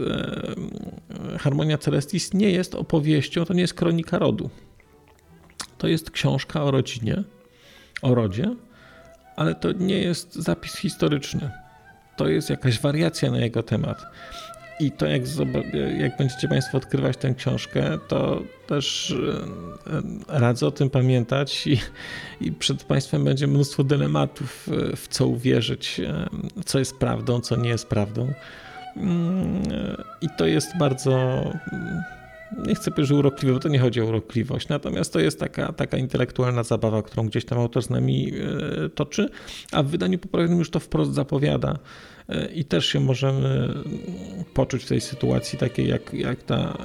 e, 1.30 1.38
Harmonia 1.38 1.78
Celestis 1.78 2.34
nie 2.34 2.50
jest 2.52 2.76
opowieścią, 2.76 3.46
to 3.46 3.54
nie 3.54 3.62
jest 3.62 3.74
kronika 3.74 4.20
rodu. 4.20 4.50
To 5.84 5.88
jest 5.88 6.12
książka 6.12 6.64
o 6.64 6.72
rodzinie, 6.72 7.24
o 8.02 8.16
rodzie, 8.16 8.56
ale 9.36 9.56
to 9.56 9.72
nie 9.72 10.00
jest 10.00 10.36
zapis 10.36 10.78
historyczny. 10.78 11.52
To 12.18 12.28
jest 12.28 12.50
jakaś 12.50 12.80
wariacja 12.80 13.32
na 13.32 13.38
jego 13.38 13.64
temat. 13.64 14.06
I 14.80 14.92
to, 14.92 15.06
jak, 15.06 15.22
jak 15.98 16.18
będziecie 16.18 16.48
Państwo 16.48 16.78
odkrywać 16.78 17.18
tę 17.18 17.34
książkę, 17.34 17.98
to 18.08 18.44
też 18.68 19.16
e, 20.30 20.40
radzę 20.40 20.68
o 20.68 20.72
tym 20.72 20.90
pamiętać 20.90 21.68
i, 21.68 21.80
i 22.42 22.52
przed 22.52 22.84
Państwem 22.84 23.24
będzie 23.24 23.48
mnóstwo 23.48 23.84
dylematów, 23.84 24.70
e, 24.92 24.96
w 24.96 25.08
co 25.08 25.28
uwierzyć, 25.28 26.00
e, 26.00 26.26
co 26.66 26.80
jest 26.80 26.98
prawdą, 26.98 27.42
co 27.42 27.56
nie 27.56 27.70
jest 27.70 27.88
prawdą. 27.88 28.34
Mm, 28.98 29.64
I 30.22 30.28
to 30.38 30.46
jest 30.46 30.78
bardzo 30.78 31.44
nie 32.58 32.76
chcę 32.76 32.92
powiedzieć, 32.92 33.08
że 33.08 33.16
urokliwe, 33.16 33.54
bo 33.54 33.60
to 33.60 33.70
nie 33.70 33.80
chodzi 33.80 34.02
o 34.02 34.06
urokliwość, 34.06 34.68
natomiast 34.68 35.14
to 35.14 35.20
jest 35.20 35.40
taka, 35.40 35.74
taka 35.74 35.98
intelektualna 35.98 36.64
zabawa, 36.64 37.02
którą 37.02 37.28
gdzieś 37.28 37.46
tam 37.46 37.60
autor 37.60 37.84
z 37.84 37.90
nami 37.90 38.32
e, 38.86 38.90
toczy, 38.90 39.30
a 39.72 39.84
w 39.84 39.88
wydaniu 39.88 40.20
poprawionym 40.20 40.60
już 40.60 40.70
to 40.70 40.80
wprost 40.80 41.14
zapowiada 41.14 41.80
e, 42.30 42.46
i 42.46 42.66
też 42.66 42.86
się 42.86 43.00
możemy 43.00 43.74
poczuć 44.54 44.84
w 44.84 44.88
tej 44.88 45.02
sytuacji 45.02 45.60
takiej 45.60 45.88
jak, 45.88 46.14
jak, 46.14 46.44
ta, 46.44 46.78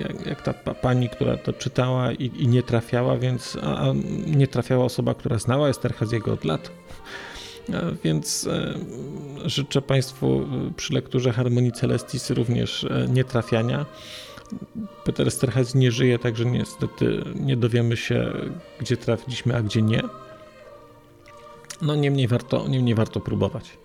jak, 0.00 0.26
jak 0.26 0.42
ta 0.42 0.52
pani, 0.74 1.08
która 1.08 1.36
to 1.36 1.52
czytała 1.52 2.12
i, 2.12 2.30
i 2.36 2.48
nie 2.48 2.62
trafiała, 2.62 3.16
więc 3.16 3.58
a, 3.62 3.92
nie 4.26 4.46
trafiała 4.46 4.84
osoba, 4.84 5.14
która 5.14 5.38
znała 5.38 5.70
Esterhazy'ego 5.70 6.32
od 6.32 6.44
lat. 6.44 6.70
E, 7.72 7.82
więc 8.04 8.48
życzę 9.44 9.82
Państwu 9.82 10.46
przy 10.76 10.94
lekturze 10.94 11.32
Harmonii 11.32 11.72
Celestis 11.72 12.30
również 12.30 12.86
nietrafiania. 13.08 13.86
Peter 15.04 15.30
Sterhez 15.30 15.74
nie 15.74 15.92
żyje, 15.92 16.18
także 16.18 16.44
niestety 16.44 17.24
nie 17.34 17.56
dowiemy 17.56 17.96
się, 17.96 18.32
gdzie 18.80 18.96
trafiliśmy, 18.96 19.56
a 19.56 19.62
gdzie 19.62 19.82
nie. 19.82 20.02
No 21.82 21.94
niemniej 21.94 22.28
warto, 22.28 22.68
niemniej 22.68 22.94
warto 22.94 23.20
próbować. 23.20 23.78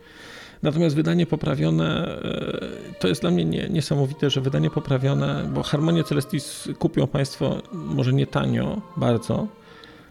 Natomiast 0.63 0.95
wydanie 0.95 1.25
poprawione, 1.25 2.07
e, 2.21 2.93
to 2.99 3.07
jest 3.07 3.21
dla 3.21 3.31
mnie 3.31 3.45
nie, 3.45 3.69
niesamowite, 3.69 4.29
że 4.29 4.41
wydanie 4.41 4.69
poprawione, 4.69 5.49
bo 5.53 5.63
Harmonię 5.63 6.03
Celestis 6.03 6.69
kupią 6.79 7.07
Państwo 7.07 7.61
może 7.71 8.13
nie 8.13 8.27
tanio, 8.27 8.81
bardzo, 8.97 9.47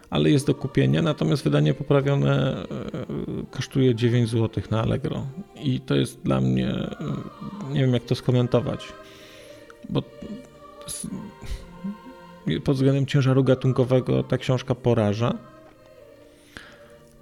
ale 0.09 0.29
jest 0.29 0.47
do 0.47 0.55
kupienia, 0.55 1.01
natomiast 1.01 1.43
wydanie 1.43 1.73
poprawione 1.73 2.53
e, 2.57 2.65
kosztuje 3.51 3.95
9 3.95 4.29
zł 4.29 4.63
na 4.71 4.81
Allegro. 4.81 5.25
I 5.63 5.79
to 5.79 5.95
jest 5.95 6.21
dla 6.21 6.41
mnie, 6.41 6.69
e, 6.69 6.95
nie 7.73 7.81
wiem 7.81 7.93
jak 7.93 8.03
to 8.03 8.15
skomentować, 8.15 8.93
bo 9.89 10.03
pod 12.63 12.75
względem 12.75 13.05
ciężaru 13.05 13.43
gatunkowego 13.43 14.23
ta 14.23 14.37
książka 14.37 14.75
poraża. 14.75 15.37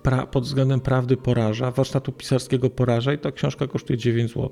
Pra, 0.04 0.28
pod 0.28 0.44
względem 0.44 0.80
prawdy 0.80 1.18
poraża, 1.18 1.72
warsztatu 1.72 2.12
pisarskiego 2.12 2.70
poraża 2.70 3.14
i 3.14 3.18
ta 3.18 3.32
książka 3.32 3.68
kosztuje 3.68 3.98
9 3.98 4.34
zł. 4.34 4.52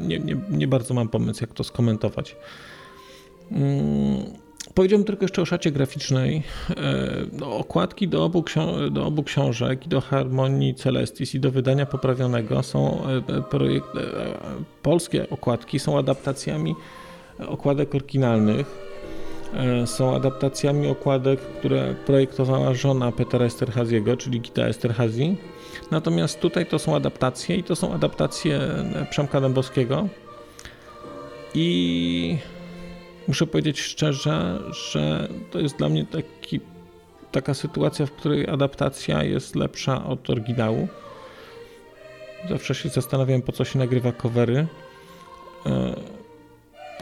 Nie, 0.00 0.18
nie, 0.18 0.36
nie 0.50 0.68
bardzo 0.68 0.94
mam 0.94 1.08
pomysł, 1.08 1.40
jak 1.40 1.52
to 1.52 1.64
skomentować. 1.64 2.36
Hmm 3.50 4.49
Powiedziałbym 4.74 5.06
tylko 5.06 5.24
jeszcze 5.24 5.42
o 5.42 5.46
szacie 5.46 5.70
graficznej. 5.70 6.42
E, 7.40 7.44
okładki 7.44 8.08
do 8.08 8.24
obu, 8.24 8.44
do 8.90 9.06
obu 9.06 9.22
książek, 9.22 9.88
do 9.88 10.00
Harmonii 10.00 10.74
Celestis, 10.74 11.34
i 11.34 11.40
do 11.40 11.50
wydania 11.50 11.86
poprawionego 11.86 12.62
są 12.62 13.02
e, 13.06 13.42
projekt, 13.42 13.96
e, 13.96 14.00
polskie 14.82 15.30
okładki 15.30 15.78
są 15.78 15.98
adaptacjami 15.98 16.74
okładek 17.46 17.94
oryginalnych. 17.94 18.90
Są 19.86 20.16
adaptacjami 20.16 20.88
okładek, 20.88 21.40
które 21.40 21.94
projektowała 22.06 22.74
żona 22.74 23.12
Petera 23.12 23.44
Esterhaziego, 23.44 24.16
czyli 24.16 24.40
Gita 24.40 24.62
Esterhazy. 24.62 25.36
Natomiast 25.90 26.40
tutaj 26.40 26.66
to 26.66 26.78
są 26.78 26.96
adaptacje 26.96 27.56
i 27.56 27.64
to 27.64 27.76
są 27.76 27.92
adaptacje 27.92 28.60
Przemka 29.10 29.40
Dębowskiego. 29.40 30.08
I 31.54 32.38
muszę 33.30 33.46
powiedzieć 33.46 33.80
szczerze, 33.80 34.58
że 34.92 35.28
to 35.50 35.58
jest 35.58 35.76
dla 35.76 35.88
mnie 35.88 36.06
taki, 36.06 36.60
taka 37.32 37.54
sytuacja, 37.54 38.06
w 38.06 38.12
której 38.12 38.48
adaptacja 38.48 39.24
jest 39.24 39.56
lepsza 39.56 40.04
od 40.04 40.30
oryginału. 40.30 40.88
Zawsze 42.48 42.74
się 42.74 42.88
zastanawiam, 42.88 43.42
po 43.42 43.52
co 43.52 43.64
się 43.64 43.78
nagrywa 43.78 44.12
covery. 44.12 44.66
E, 45.66 45.94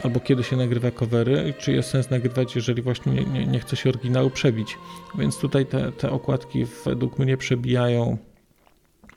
albo 0.03 0.19
kiedy 0.19 0.43
się 0.43 0.55
nagrywa 0.55 0.91
covery, 0.91 1.53
czy 1.59 1.71
jest 1.71 1.89
sens 1.89 2.09
nagrywać, 2.09 2.55
jeżeli 2.55 2.81
właśnie 2.81 3.11
nie, 3.11 3.25
nie, 3.25 3.47
nie 3.47 3.59
chce 3.59 3.75
się 3.75 3.89
oryginału 3.89 4.29
przebić. 4.29 4.77
Więc 5.17 5.37
tutaj 5.37 5.65
te, 5.65 5.91
te 5.91 6.11
okładki 6.11 6.65
według 6.85 7.19
mnie 7.19 7.37
przebijają 7.37 8.17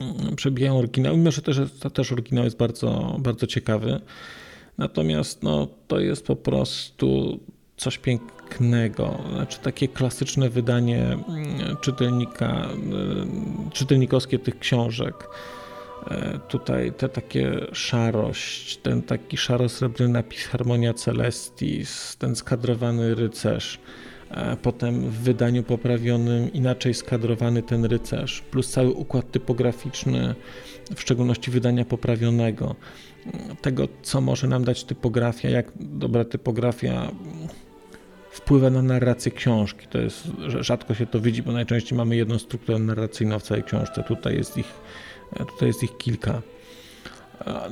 mm, 0.00 0.36
przebijają 0.36 0.78
oryginał, 0.78 1.16
mimo 1.16 1.30
że 1.30 1.42
też, 1.42 1.60
też 1.94 2.12
oryginał 2.12 2.44
jest 2.44 2.56
bardzo, 2.56 3.16
bardzo 3.18 3.46
ciekawy. 3.46 4.00
Natomiast 4.78 5.42
no, 5.42 5.68
to 5.88 6.00
jest 6.00 6.26
po 6.26 6.36
prostu 6.36 7.40
coś 7.76 7.98
pięknego. 7.98 9.18
Znaczy 9.32 9.58
takie 9.60 9.88
klasyczne 9.88 10.48
wydanie 10.48 11.06
mm, 11.06 11.76
czytelnika, 11.80 12.68
y, 13.68 13.70
czytelnikowskie 13.70 14.38
tych 14.38 14.58
książek. 14.58 15.28
E, 16.10 16.38
tutaj 16.48 16.92
te 16.92 17.08
takie 17.08 17.66
szarość, 17.72 18.76
ten 18.76 19.02
taki 19.02 19.36
szaro-srebrny 19.36 20.08
napis 20.08 20.46
Harmonia 20.46 20.94
Celestis, 20.94 22.16
ten 22.16 22.36
skadrowany 22.36 23.14
rycerz, 23.14 23.78
e, 24.30 24.56
potem 24.56 25.10
w 25.10 25.14
wydaniu 25.14 25.62
poprawionym 25.62 26.52
inaczej 26.52 26.94
skadrowany 26.94 27.62
ten 27.62 27.84
rycerz, 27.84 28.40
plus 28.50 28.70
cały 28.70 28.90
układ 28.90 29.30
typograficzny, 29.30 30.34
w 30.94 31.00
szczególności 31.00 31.50
wydania 31.50 31.84
poprawionego 31.84 32.76
tego, 33.60 33.88
co 34.02 34.20
może 34.20 34.46
nam 34.46 34.64
dać 34.64 34.84
typografia, 34.84 35.50
jak 35.50 35.72
dobra 35.80 36.24
typografia 36.24 37.10
wpływa 38.30 38.70
na 38.70 38.82
narrację 38.82 39.32
książki. 39.32 39.86
To 39.86 39.98
jest, 39.98 40.28
rzadko 40.60 40.94
się 40.94 41.06
to 41.06 41.20
widzi, 41.20 41.42
bo 41.42 41.52
najczęściej 41.52 41.98
mamy 41.98 42.16
jedną 42.16 42.38
strukturę 42.38 42.78
narracyjną 42.78 43.38
w 43.38 43.42
całej 43.42 43.62
książce. 43.62 44.02
Tutaj 44.02 44.36
jest 44.36 44.58
ich, 44.58 44.72
tutaj 45.38 45.68
jest 45.68 45.82
ich 45.82 45.96
kilka. 45.96 46.42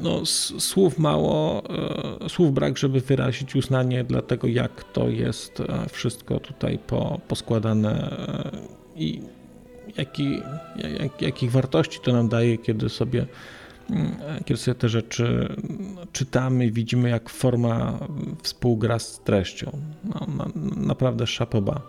No, 0.02 0.26
słów 0.58 0.98
mało, 0.98 1.62
e, 2.24 2.28
słów 2.28 2.54
brak, 2.54 2.78
żeby 2.78 3.00
wyrazić 3.00 3.56
uznanie 3.56 4.04
dla 4.04 4.22
tego, 4.22 4.46
jak 4.46 4.84
to 4.84 5.08
jest 5.08 5.60
e, 5.60 5.88
wszystko 5.88 6.40
tutaj 6.40 6.78
po, 6.86 7.20
poskładane 7.28 7.90
e, 7.92 9.00
i 9.00 9.22
jaki, 9.96 10.42
jak, 11.00 11.22
jakich 11.22 11.50
wartości 11.50 12.00
to 12.02 12.12
nam 12.12 12.28
daje, 12.28 12.58
kiedy 12.58 12.88
sobie 12.88 13.26
kiedy 14.44 14.60
sobie 14.60 14.74
te 14.74 14.88
rzeczy 14.88 15.56
czytamy, 16.12 16.70
widzimy 16.70 17.10
jak 17.10 17.30
forma 17.30 17.98
współgra 18.42 18.98
z 18.98 19.20
treścią. 19.20 19.70
No, 20.04 20.26
na, 20.36 20.46
naprawdę 20.76 21.26
szapoba. 21.26 21.82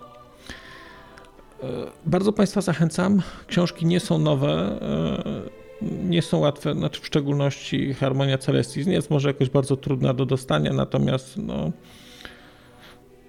E, 1.64 1.68
bardzo 2.06 2.34
Państwa 2.34 2.62
zachęcam. 2.62 3.22
Książki 3.48 3.86
nie 3.86 4.00
są 4.00 4.18
nowe, 4.18 4.80
e, 4.82 5.62
nie 6.10 6.22
są 6.22 6.38
łatwe, 6.38 6.74
znaczy 6.74 7.02
w 7.02 7.06
szczególności 7.08 7.94
Harmonia 7.94 8.38
Celestis 8.38 8.88
nie 8.88 8.94
jest 8.94 9.10
może 9.10 9.30
jakoś 9.30 9.50
bardzo 9.50 9.78
trudna 9.78 10.14
do 10.14 10.26
dostania, 10.26 10.74
natomiast 10.74 11.38
no, 11.38 11.72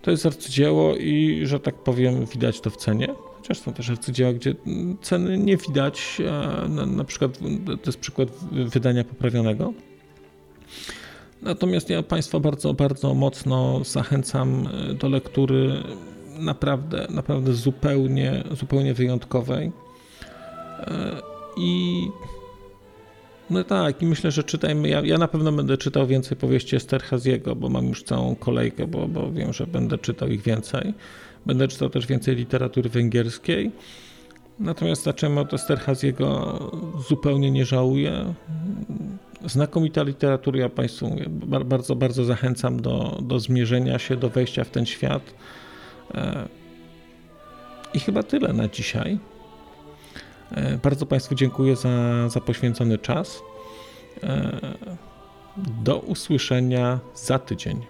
to 0.03 0.11
jest 0.11 0.27
arcydzieło 0.27 0.97
i, 0.97 1.41
że 1.45 1.61
tak 1.61 1.75
powiem, 1.75 2.27
widać 2.27 2.61
to 2.61 2.71
w 2.71 2.77
cenie. 2.77 3.09
Chociaż 3.43 3.59
są 3.59 3.73
też 3.73 3.91
arcydzieła, 3.91 4.33
gdzie 4.33 4.55
ceny 5.01 5.39
nie 5.39 5.57
widać. 5.57 6.19
Na, 6.69 6.87
na 6.87 7.05
przykład 7.05 7.39
to 7.67 7.87
jest 7.87 7.99
przykład 7.99 8.29
wydania 8.53 9.05
poprawionego. 9.05 9.73
Natomiast 11.43 11.91
ja 11.91 12.03
Państwa 12.03 12.41
bardzo, 12.41 12.75
bardzo 12.75 13.15
mocno 13.15 13.85
zachęcam 13.85 14.69
e, 14.91 14.95
do 14.95 15.09
lektury 15.09 15.83
naprawdę, 16.39 17.07
naprawdę 17.11 17.53
zupełnie, 17.53 18.45
zupełnie 18.53 18.95
wyjątkowej. 18.95 19.73
E, 20.79 21.17
I 21.57 22.03
no 23.51 23.65
tak, 23.65 24.03
i 24.03 24.07
myślę, 24.07 24.31
że 24.31 24.45
czytajmy. 24.45 24.89
Ja, 24.89 25.01
ja 25.01 25.19
na 25.19 25.29
pewno 25.29 25.53
będę 25.53 25.77
czytał 25.77 26.07
więcej 26.07 26.37
powieści 26.37 26.77
Esterhaziego, 26.77 27.57
bo 27.57 27.69
mam 27.69 27.89
już 27.89 28.03
całą 28.03 28.37
kolejkę, 28.37 28.87
bo, 28.87 29.09
bo 29.09 29.33
wiem, 29.33 29.53
że 29.53 29.67
będę 29.67 29.99
czytał 29.99 30.29
ich 30.29 30.43
więcej. 30.43 30.95
Będę 31.47 31.69
czytał 31.69 31.91
też 31.91 32.07
więcej 32.07 32.37
literatury 32.37 32.91
węgierskiej. 32.91 33.71
Natomiast 34.59 35.03
zacząłem 35.03 35.39
od 35.39 35.55
Esterhaziego, 35.55 36.59
zupełnie 37.09 37.51
nie 37.51 37.65
żałuję. 37.65 38.35
Znakomita 39.47 40.03
literatura, 40.03 40.59
ja 40.61 40.69
Państwu 40.69 41.09
mówię, 41.09 41.27
bardzo, 41.65 41.97
bardzo 41.97 42.25
zachęcam 42.25 42.83
do, 42.83 43.19
do 43.23 43.41
zmierzenia 43.41 43.99
się, 43.99 44.17
do 44.17 44.31
wejścia 44.31 44.65
w 44.65 44.71
ten 44.71 44.87
świat. 44.87 45.35
E, 46.15 46.49
I 47.95 48.01
chyba 48.01 48.23
tyle 48.23 48.53
na 48.53 48.69
dzisiaj. 48.69 49.19
E, 50.51 50.79
bardzo 50.79 51.07
Państwu 51.07 51.35
dziękuję 51.35 51.77
za, 51.77 52.29
za 52.29 52.41
poświęcony 52.41 52.99
czas. 52.99 53.43
E, 54.23 54.61
do 55.57 55.99
usłyszenia 55.99 57.01
za 57.15 57.39
tydzień. 57.39 57.87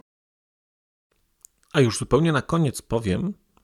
A 1.73 1.81
już 1.81 1.99
zupełnie 1.99 2.33
na 2.33 2.43
koniec 2.43 2.83
powiem, 2.83 3.35